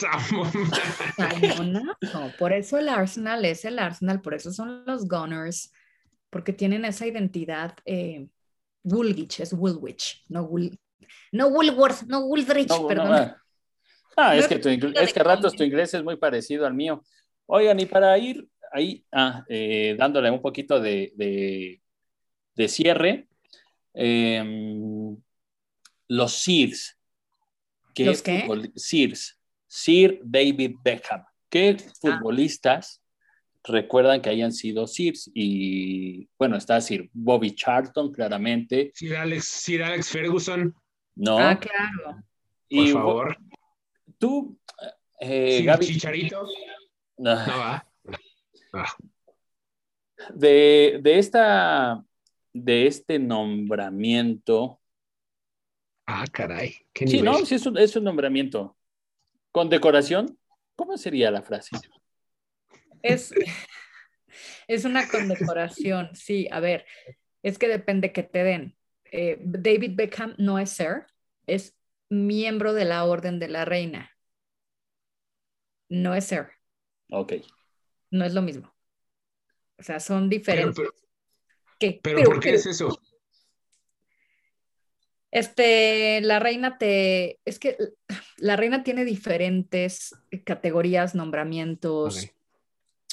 [1.16, 2.32] Cañonazo.
[2.38, 5.72] Por eso el Arsenal es el Arsenal, por eso son los Gunners,
[6.30, 8.28] porque tienen esa identidad eh,
[8.82, 10.78] Woolwich, es Woolwich, no, Wool,
[11.32, 13.34] no Woolworth, no Woolrich, No, no, perdón.
[14.16, 14.36] Ah.
[14.36, 17.02] Es que, es tu es que a ratos tu inglés es muy parecido al mío.
[17.46, 21.80] Oigan, y para ir ahí, ah, eh, dándole un poquito de, de-
[22.54, 23.28] de cierre,
[23.94, 25.16] em,
[26.08, 26.96] los Sears.
[27.94, 28.46] ¿Qué ¿Los qué?
[28.76, 29.38] Sears.
[29.66, 31.24] Sir David Beckham.
[31.48, 31.90] ¿Qué Ah.
[32.00, 33.02] futbolistas
[33.64, 35.30] recuerdan que hayan sido Sears?
[35.34, 40.74] Y bueno, está Sir Bobby Charlton, claramente, Sir Alex, Sir Alex Ferguson,
[41.16, 41.38] ¿no?
[41.38, 42.04] Ah, claro.
[42.14, 42.22] por
[42.68, 43.36] y favor.
[44.20, 44.56] Tú,
[45.18, 46.46] eh, Gaby, Chicharito.
[47.16, 48.16] No Ah, va.
[48.72, 48.94] Ah,
[50.34, 52.04] de, de esta,
[52.52, 54.80] de este nombramiento,
[56.06, 56.76] ah, caray.
[56.92, 57.32] Qué sí, nivel.
[57.32, 57.44] ¿no?
[57.44, 58.76] Sí, es un, es un nombramiento.
[59.50, 60.38] Con decoración,
[60.76, 61.76] ¿cómo sería la frase?
[63.02, 63.32] Es,
[64.68, 66.86] es una condecoración, sí, a ver,
[67.42, 68.76] es que depende que te den.
[69.10, 71.06] Eh, David Beckham no es Sir,
[71.46, 71.74] es
[72.10, 74.10] miembro de la Orden de la Reina.
[75.88, 76.48] No es Sir,
[77.10, 77.32] Ok.
[78.10, 78.72] no es lo mismo.
[79.78, 80.76] O sea, son diferentes.
[80.76, 80.90] pero,
[81.78, 81.98] ¿Qué?
[82.02, 83.00] pero Pero- ¿por qué pero- es eso?
[85.30, 87.76] Este, la reina te, es que
[88.36, 90.12] la reina tiene diferentes
[90.44, 92.28] categorías, nombramientos,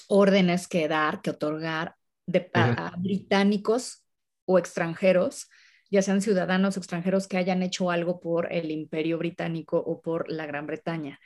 [0.08, 1.96] órdenes que dar, que otorgar
[2.26, 4.04] de, a británicos
[4.46, 5.48] o extranjeros,
[5.90, 10.46] ya sean ciudadanos extranjeros que hayan hecho algo por el imperio británico o por la
[10.46, 11.20] Gran Bretaña.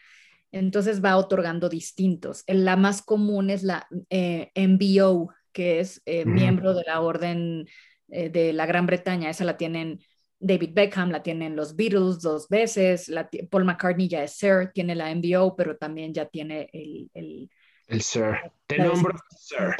[0.51, 2.43] Entonces va otorgando distintos.
[2.47, 7.67] La más común es la eh, MBO, que es eh, miembro de la Orden
[8.09, 9.29] eh, de la Gran Bretaña.
[9.29, 10.01] Esa la tienen
[10.39, 14.95] David Beckham, la tienen los Beatles dos veces, la Paul McCartney ya es Sir, tiene
[14.95, 17.49] la MBO, pero también ya tiene el, el...
[17.87, 18.37] El Sir.
[18.67, 19.75] Te nombro Sir.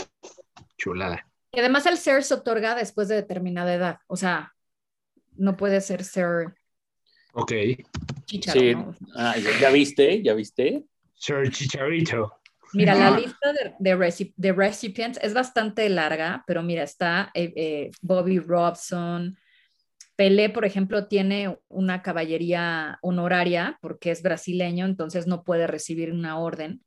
[0.78, 1.28] Chulada.
[1.52, 4.54] Y además el Sir se otorga después de determinada edad, o sea,
[5.42, 6.54] no puede ser Sir
[7.34, 7.52] Ok.
[8.26, 8.76] Chicharo, Sí.
[8.76, 8.96] ¿no?
[9.16, 10.22] Ah, ¿ya, ya viste?
[10.22, 10.84] ¿Ya viste?
[11.16, 12.34] Sir Chicharito.
[12.74, 13.20] Mira, la Ah.
[13.20, 18.40] lista de, de, reci- de recipients es bastante larga, pero mira, está eh, eh, Bobby
[18.40, 19.38] Robson.
[20.16, 26.38] Pelé, por ejemplo, tiene una caballería honoraria porque es brasileño, entonces no puede recibir una
[26.38, 26.84] orden.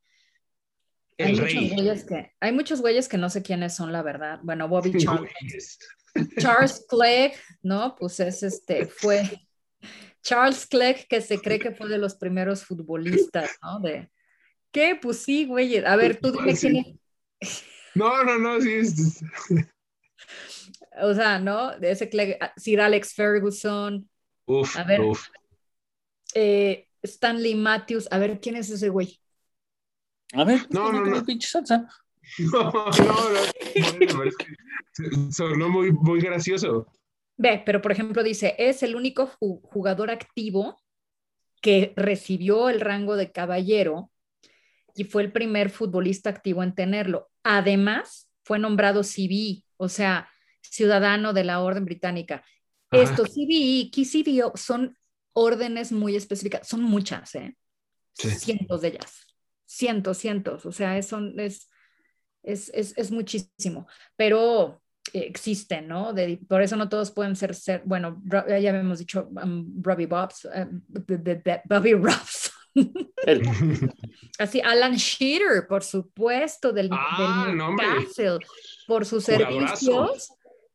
[1.18, 1.70] Hay El muchos, rey.
[1.70, 4.40] güeyes que, hay muchos güeyes que no sé quiénes son, la verdad.
[4.42, 5.28] Bueno, Bobby Charlton.
[6.38, 7.94] Charles Clegg, ¿no?
[7.96, 9.46] Pues es este, fue
[10.22, 13.80] Charles Clegg que se cree que fue de los primeros futbolistas, ¿no?
[13.80, 14.10] De,
[14.70, 14.96] ¿qué?
[15.00, 15.78] Pues sí, güey.
[15.84, 16.68] A ver, tú dime Sí.
[16.68, 17.00] quién
[17.40, 17.64] es.
[17.94, 18.72] No, no, no, sí.
[18.72, 19.22] es-
[21.02, 21.76] O sea, ¿no?
[21.78, 24.08] De ese Clegg, ah, Sir Alex Ferguson,
[24.46, 25.00] Uf, A ver.
[25.00, 25.26] uf.
[26.34, 28.08] eh, Stanley Matthews.
[28.10, 29.20] A ver, ¿quién es ese güey?
[30.32, 31.24] A ver, No, no, no.
[31.24, 31.88] pinche salsa.
[32.38, 33.40] No, no, no.
[34.14, 34.46] Bueno, es que
[35.30, 36.86] sonó muy, muy gracioso.
[37.36, 40.80] Ve, pero por ejemplo dice, es el único ju- jugador activo
[41.60, 44.10] que recibió el rango de caballero
[44.94, 47.30] y fue el primer futbolista activo en tenerlo.
[47.42, 50.28] Además, fue nombrado CBE, o sea,
[50.60, 52.44] ciudadano de la Orden Británica.
[52.90, 53.02] Ajá.
[53.02, 54.96] Estos CBE, key CBE son
[55.32, 57.56] órdenes muy específicas, son muchas, ¿eh?
[58.12, 58.30] Sí.
[58.30, 59.26] Cientos de ellas,
[59.66, 61.68] cientos, cientos, o sea, es, son, es,
[62.44, 64.83] es, es, es muchísimo, pero
[65.14, 66.12] existen, ¿no?
[66.12, 70.06] De- por eso no todos pueden ser, ser bueno, Ro- ya habíamos dicho um, Robbie
[70.06, 72.52] Bobs, eh, b- Bobby Robson.
[73.26, 73.42] Él.
[74.38, 77.56] Así, Alan Shearer, por supuesto, del, Ah, del.
[77.56, 78.38] Newcastle,
[78.88, 80.30] por sus servicios,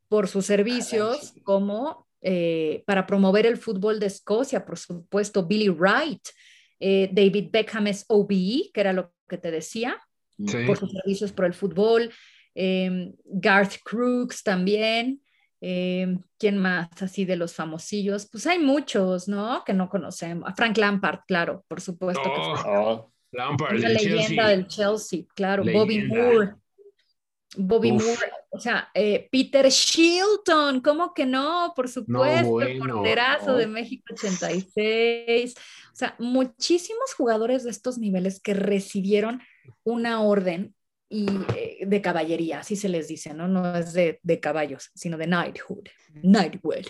[0.08, 6.22] por sus servicios como eh, para promover el fútbol de Escocia, por supuesto, Billy Wright,
[6.78, 9.98] eh, David Beckham es OBE, que era lo que te decía,
[10.46, 10.56] Sí.
[10.66, 12.10] por sus servicios por el fútbol,
[12.62, 15.22] eh, Garth Crooks también,
[15.62, 18.28] eh, ¿quién más así de los famosillos?
[18.30, 19.62] Pues hay muchos, ¿no?
[19.64, 20.52] Que no conocemos.
[20.56, 22.22] Frank Lampard, claro, por supuesto.
[22.22, 24.48] Oh, Oh, Lampard, del leyenda Chelsea.
[24.48, 25.62] del Chelsea, claro.
[25.64, 26.04] Bobby.
[26.04, 26.54] Moore.
[27.56, 28.04] Bobby Uf.
[28.04, 31.72] Moore, o sea, eh, Peter Shilton, ¿cómo que no?
[31.74, 33.56] Por supuesto, el bueno, porterazo no.
[33.56, 35.54] de México 86.
[35.92, 39.40] O sea, muchísimos jugadores de estos niveles que recibieron
[39.82, 40.74] una orden
[41.10, 43.48] y, eh, de caballería, así se les dice, ¿no?
[43.48, 45.88] No es de, de caballos, sino de knighthood,
[46.22, 46.86] knighthood,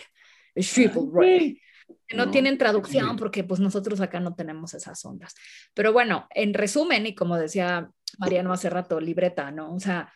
[0.59, 1.61] chivalry
[2.07, 2.31] que no, No.
[2.31, 5.35] tienen traducción porque pues nosotros acá no tenemos esas ondas.
[5.75, 9.75] Pero bueno, en resumen, y como decía Mariano hace rato, libreta, ¿no?
[9.75, 10.13] O sea,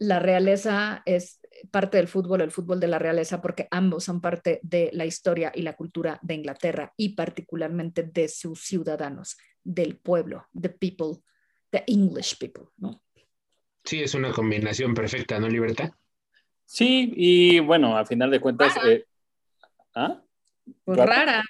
[0.00, 4.60] la realeza es parte del fútbol, el fútbol de la realeza, porque ambos son parte
[4.62, 10.46] de la historia y la cultura de Inglaterra y particularmente de sus ciudadanos, del pueblo,
[10.58, 11.22] the people,
[11.70, 13.02] the English people, ¿no?
[13.88, 15.90] Sí, es una combinación perfecta, ¿no, Libertad?
[16.66, 18.74] Sí, y bueno, a final de cuentas.
[18.74, 18.88] Rara.
[18.90, 19.04] eh,
[19.94, 20.22] ¿ah?
[20.84, 21.42] Pues rara,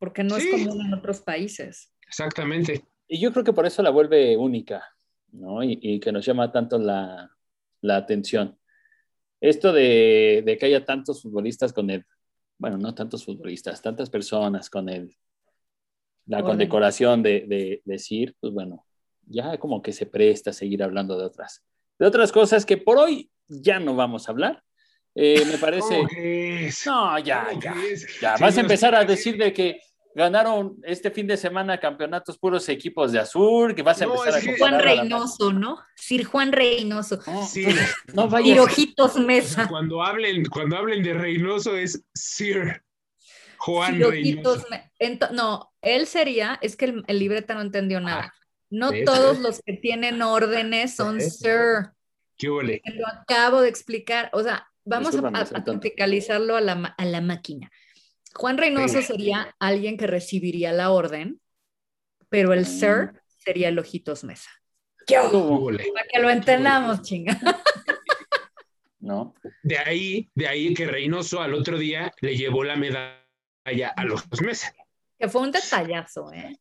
[0.00, 0.48] porque no Sí.
[0.48, 1.92] es común en otros países.
[2.08, 2.84] Exactamente.
[3.06, 4.82] Y yo creo que por eso la vuelve única,
[5.30, 5.62] ¿no?
[5.62, 7.30] Y, y que nos llama tanto la,
[7.80, 8.58] la atención.
[9.40, 12.04] Esto de, de que haya tantos futbolistas con el,
[12.58, 15.16] bueno, no tantos futbolistas, tantas personas con el,
[16.26, 16.48] la Orden.
[16.50, 18.84] condecoración de, de, de Sir, pues bueno,
[19.26, 21.62] ya como que se presta a seguir hablando de otras,
[21.98, 24.62] de otras cosas que por hoy ya no vamos a hablar.
[25.14, 26.02] Eh, me parece...
[26.86, 27.74] No, ya, ¿Cómo ya.
[28.20, 29.80] Ya, Sí, vas a empezar a decir de que
[30.16, 34.38] ganaron este fin de semana campeonatos puros equipos de azul, que vas a No, empezar
[34.40, 35.78] es que- Juan a Reynoso, ¿no?
[35.96, 37.20] Sir Juan Reynoso.
[37.26, 37.66] No, Sí.
[38.12, 38.58] no Y vayas.
[38.60, 39.68] Ojitos Mesa.
[39.68, 42.82] Cuando hablen, cuando hablen de Reynoso es Sir
[43.58, 44.08] Juan Reynoso.
[44.52, 48.32] Ojitos Me- Ento- no, él sería, es que el, el libreta no entendió nada.
[48.74, 49.04] No ¿ves?
[49.04, 51.38] todos los que tienen órdenes son ¿Ves?
[51.38, 51.90] Sir.
[52.36, 52.82] ¿Qué huele?
[52.94, 54.30] Lo acabo de explicar.
[54.32, 55.72] O sea, vamos a, Discúlpame, a- a tonto.
[55.72, 57.70] tropicalizarlo a la, a la máquina.
[58.34, 59.06] Juan Reynoso Venga.
[59.06, 61.40] sería alguien que recibiría la orden,
[62.28, 62.64] pero el Mm.
[62.64, 64.50] Sir sería el Ojitos Mesa.
[65.06, 65.84] ¿Qué huele?
[65.94, 67.38] Para que lo entendamos, chinga.
[68.98, 69.34] ¿No?
[69.62, 74.24] De ahí, de ahí que Reynoso al otro día le llevó la medalla a los
[74.40, 74.72] meses.
[75.18, 76.58] Que fue un detallazo, ¿eh?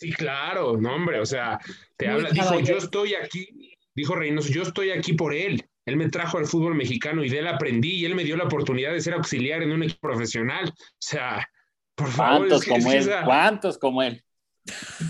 [0.00, 1.58] Sí, claro, no, hombre, o sea,
[1.96, 5.62] te Muy habla, dijo, yo estoy aquí, dijo Reynoso, yo estoy aquí por él.
[5.84, 8.44] Él me trajo al fútbol mexicano y de él aprendí y él me dio la
[8.44, 10.68] oportunidad de ser auxiliar en un equipo profesional.
[10.70, 11.46] O sea,
[11.94, 13.00] por favor, ¿Cuántos es que- como es él?
[13.12, 14.22] esa- ¿Cuántos como él?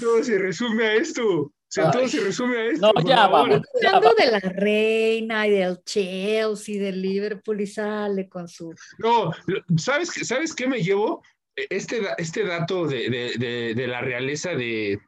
[0.00, 1.24] todo se resume a esto.
[1.42, 1.90] O sea, Ay.
[1.92, 2.92] todo se resume a esto.
[2.94, 3.48] No, ya favor.
[3.50, 3.66] vamos.
[3.82, 4.24] Ya Hablando va.
[4.24, 8.74] de la reina y del Chelsea, del Liverpool y sale con su...
[8.98, 9.30] No,
[9.76, 11.22] ¿sabes, qué- ¿sabes qué me llevo?
[11.56, 15.00] Este, este dato de, de- de- de la realeza de,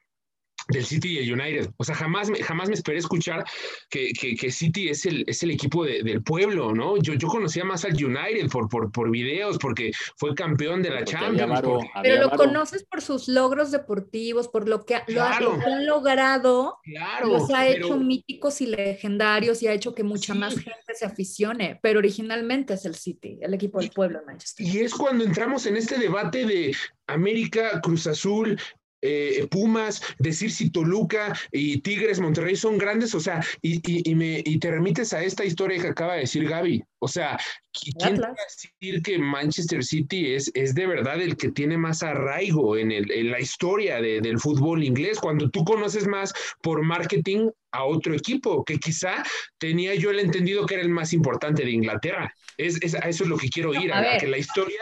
[0.68, 1.70] del City y el United.
[1.76, 3.44] O sea, jamás me, jamás me esperé escuchar
[3.90, 6.96] que, que- que City es el, es el equipo de- del pueblo, ¿no?
[6.98, 10.96] Yo, yo conocía más al United por, por, por videos, porque fue campeón de la
[10.98, 11.50] Porque Champions.
[11.50, 12.44] varo, porque- Pero lo varo.
[12.44, 15.58] conoces por sus logros deportivos, por lo que, lo, Claro.
[15.66, 20.32] han logrado, claro, los ha pero- hecho míticos y legendarios y ha hecho que mucha
[20.34, 20.38] Sí.
[20.38, 21.78] más gente se aficione.
[21.82, 24.66] Pero originalmente es el City, el equipo del pueblo de Manchester.
[24.66, 26.74] Y es cuando entramos en este debate de
[27.06, 28.58] América, Cruz Azul,
[29.02, 34.14] eh, Pumas, decir si Toluca y Tigres, Monterrey son grandes, o sea, y, y- y
[34.14, 36.82] me, y te remites a esta historia que acaba de decir Gaby.
[37.00, 37.36] O sea,
[37.72, 41.76] ¿qui- ¿quién va a decir que Manchester City es, es de verdad el que tiene
[41.76, 45.18] más arraigo en, el- en la historia de- del fútbol inglés?
[45.18, 46.32] Cuando tú conoces más
[46.62, 49.24] por marketing a otro equipo, que quizá
[49.58, 52.32] tenía yo el entendido que era el más importante de Inglaterra.
[52.56, 54.78] Es, es- a eso es lo que quiero ir, a a, que la historia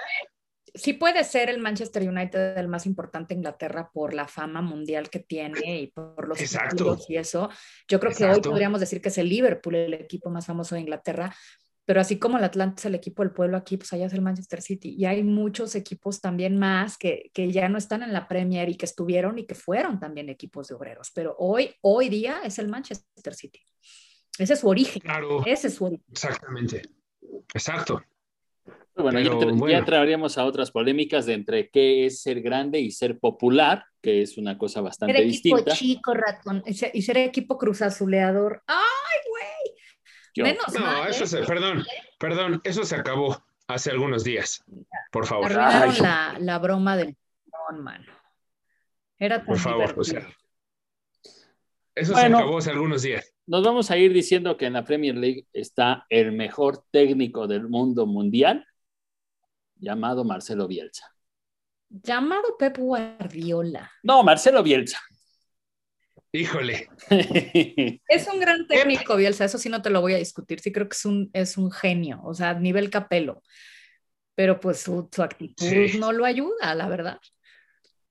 [0.81, 5.11] Sí puede ser el Manchester United el más importante de Inglaterra por la fama mundial
[5.11, 6.99] que tiene y por los Exacto.
[7.09, 7.51] y eso.
[7.87, 10.81] Yo creo que hoy podríamos decir que es el Liverpool el equipo más famoso de
[10.81, 11.35] Inglaterra,
[11.85, 14.22] pero así como el Atlante es el equipo del pueblo aquí, pues allá es el
[14.22, 14.95] Manchester City.
[14.97, 18.76] Y hay muchos equipos también más que, que ya no están en la Premier y
[18.76, 22.68] que estuvieron y que fueron también equipos de obreros, pero hoy, hoy día es el
[22.68, 23.61] Manchester City.
[24.39, 26.07] Ese es su origen, Claro, ese es su origen.
[26.11, 26.83] exactamente.
[27.53, 28.03] Exacto.
[28.97, 29.78] Bueno, ya, Pero, entra- ya bueno.
[29.78, 34.36] entraríamos a otras polémicas de entre qué es ser grande y ser popular, que es
[34.36, 35.72] una cosa Ser bastante equipo distinta.
[35.72, 38.62] chico, ratón, y ser, ser equipo cruzazuleador.
[38.66, 38.76] ¡Ay,
[39.30, 39.76] güey!
[40.34, 41.26] Yo- Menos No, mal, eso ¿eh?
[41.26, 41.84] se, perdón,
[42.18, 44.64] perdón, eso se acabó hace algunos días.
[45.12, 47.16] Por favor, la, la broma del
[47.72, 48.07] no, mano.
[49.18, 50.26] Era tan por favor, o sea,
[51.95, 52.38] eso Bueno.
[52.38, 53.34] se acabó hace algunos días.
[53.47, 57.68] Nos vamos a ir diciendo que en la Premier League está el mejor técnico del
[57.68, 58.64] mundo mundial,
[59.81, 61.07] llamado Marcelo Bielsa.
[61.89, 63.91] Llamado Pep Guardiola.
[64.03, 65.01] No, Marcelo Bielsa.
[66.33, 66.89] Híjole,
[68.09, 70.61] Es un gran técnico, Bielsa, eso sí no te lo voy a discutir.
[70.61, 73.43] Sí creo que es un, es un genio, o sea, a nivel capelo.
[74.37, 75.99] Pero pues su, su actitud Sí.
[75.99, 77.18] no lo ayuda, la verdad.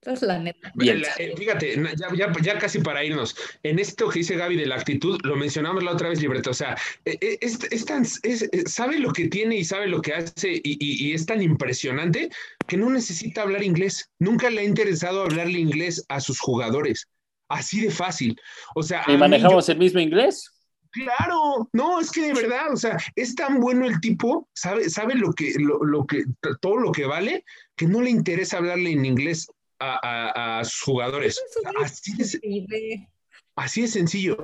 [0.02, 0.72] Esa es la neta.
[0.76, 4.66] La- eh, fíjate, ya, ya, ya casi para irnos, en esto que dice Gaby de
[4.66, 8.06] la actitud, lo mencionamos la otra vez, Libreta, o sea, eh, eh, es, es tan-
[8.24, 11.41] es- sabe lo que tiene y sabe lo que hace y, y- y es tan
[11.41, 12.30] impresionante
[12.66, 14.10] que no necesita hablar inglés.
[14.20, 17.08] Nunca le ha interesado hablarle inglés a sus jugadores.
[17.50, 18.39] Así de fácil.
[18.76, 20.50] O sea, a ¿Y mí manejamos el mismo inglés?
[20.91, 25.14] Claro, no, es que de verdad, o sea, es tan bueno el tipo, sabe, sabe
[25.16, 26.24] lo que, lo, lo que,
[26.62, 27.43] todo lo que vale,
[27.76, 29.47] que no le interesa hablarle en inglés
[29.80, 29.99] a,
[30.57, 31.41] a- a sus jugadores.
[31.82, 32.13] Así
[32.67, 33.07] de,
[33.55, 34.38] así de sencillo.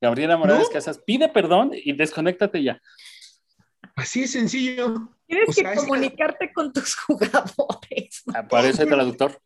[0.00, 0.72] Gabriela Morales ¿No?
[0.72, 2.80] Casas, pide perdón y desconéctate ya.
[3.96, 5.10] Así de sencillo.
[5.26, 8.22] Tienes O sea, que es- comunicarte con tus jugadores.
[8.34, 9.40] Aparece el traductor.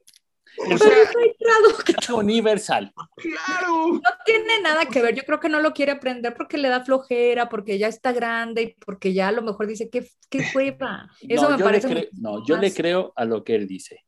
[0.58, 2.14] O sea.
[2.14, 2.92] Universal.
[3.16, 3.92] claro.
[3.94, 5.14] No tiene nada que ver.
[5.14, 8.62] Yo creo que no lo quiere aprender porque le da flojera, porque ya está grande
[8.62, 11.10] y porque ya a lo mejor dice que qué hueva.
[11.20, 11.88] Eso no, me parece.
[11.88, 14.04] cre- no, yo le creo a lo que él dice.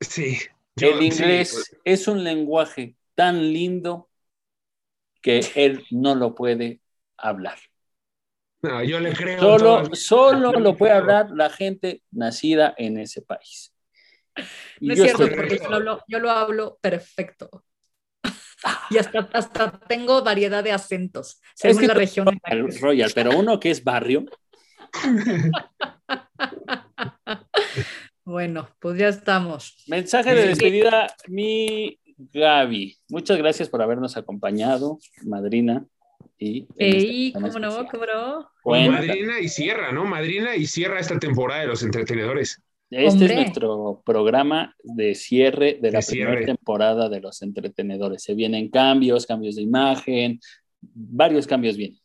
[0.00, 0.38] Sí.
[0.76, 4.08] yo- El sí, inglés pues, es un lenguaje tan lindo
[5.20, 6.80] que él no lo puede
[7.16, 7.58] hablar.
[8.62, 9.40] no, yo le creo.
[9.40, 13.72] Solo, solo lo puede hablar la gente nacida en ese país.
[14.80, 17.64] No es cierto, porque yo lo, hablo, yo lo hablo perfecto.
[18.90, 22.26] Y hasta, hasta tengo variedad de acentos, según que la región.
[22.26, 24.24] Royal, Royal, pero uno que es barrio,
[28.24, 29.84] Bueno, pues ya estamos.
[29.86, 32.98] mensaje de despedida, mi Gaby.
[33.08, 35.86] Muchas gracias por habernos acompañado, madrina.
[36.38, 37.86] Y Ey, ¿cómo no?
[37.86, 38.50] ¿Cómo no?
[38.64, 40.04] Madrina y cierra, ¿no?
[40.04, 42.62] Madrina y cierra esta temporada de los entretenedores.
[42.90, 43.26] Este Hombre.
[43.26, 46.46] es nuestro programa de cierre de la De primera cierre.
[46.46, 48.22] temporada de Los Entretenedores.
[48.22, 50.40] Se vienen cambios, cambios de imagen,
[50.80, 51.98] varios cambios vienen.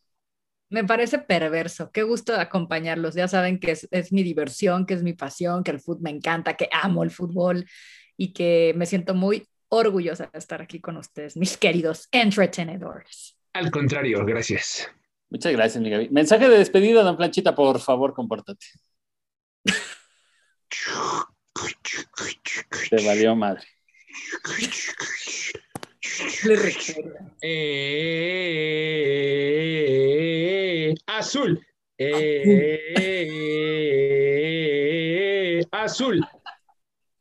[0.68, 1.90] Me parece perverso.
[1.90, 3.14] Qué gusto acompañarlos.
[3.14, 6.10] Ya saben que es, es mi diversión, que es mi pasión, que el fútbol me
[6.10, 7.64] encanta, que amo el fútbol
[8.16, 13.36] y que me siento muy orgullosa de estar aquí con ustedes, mis queridos entretenedores.
[13.52, 14.88] Al contrario, gracias.
[15.30, 16.08] Muchas gracias, mi Gaby.
[16.10, 18.66] Mensaje de despedida, don Planchita, por favor, compórtate.
[22.90, 23.62] Te valió madre.
[26.44, 27.32] Le recuerda.
[27.40, 28.54] Eh,
[31.06, 31.66] azul.
[31.98, 32.84] Eh,
[35.70, 36.26] azul.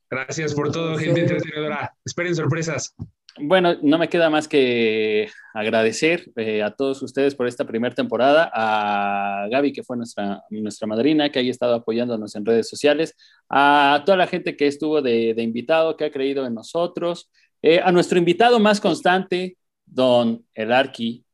[0.10, 1.96] Gracias por todo, gente entretenedora.
[2.06, 2.94] Esperen sorpresas.
[3.40, 8.52] Bueno, no me queda más que agradecer eh, a todos ustedes por esta primera temporada,
[8.54, 13.16] a Gaby, que fue nuestra, nuestra madrina, que haya estado apoyándonos en redes sociales,
[13.50, 17.32] a toda la gente que estuvo de, de invitado, que ha creído en nosotros,
[17.64, 21.26] eh, a nuestro invitado más constante, don El Arqui,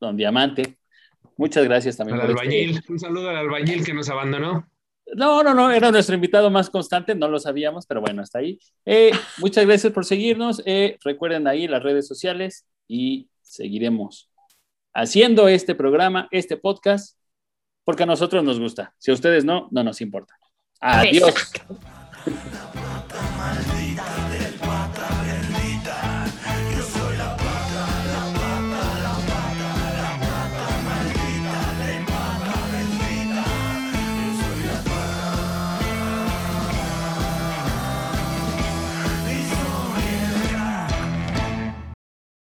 [0.00, 0.78] don Diamante.
[1.36, 2.18] Muchas gracias también.
[2.20, 2.80] Al por este- albañil.
[2.88, 4.68] Un saludo al albañil que nos abandonó.
[5.14, 8.58] No, no, no, era nuestro invitado más constante, no lo sabíamos, pero bueno, hasta ahí.
[8.84, 10.62] Eh, muchas gracias por seguirnos.
[10.64, 14.30] eh, recuerden ahí las redes sociales y seguiremos
[14.94, 17.18] haciendo este programa, este podcast,
[17.84, 18.94] porque a nosotros nos gusta.
[18.98, 20.34] Si a ustedes no, no nos importa.
[20.80, 21.28] Adiós.
[21.28, 21.93] Exacto.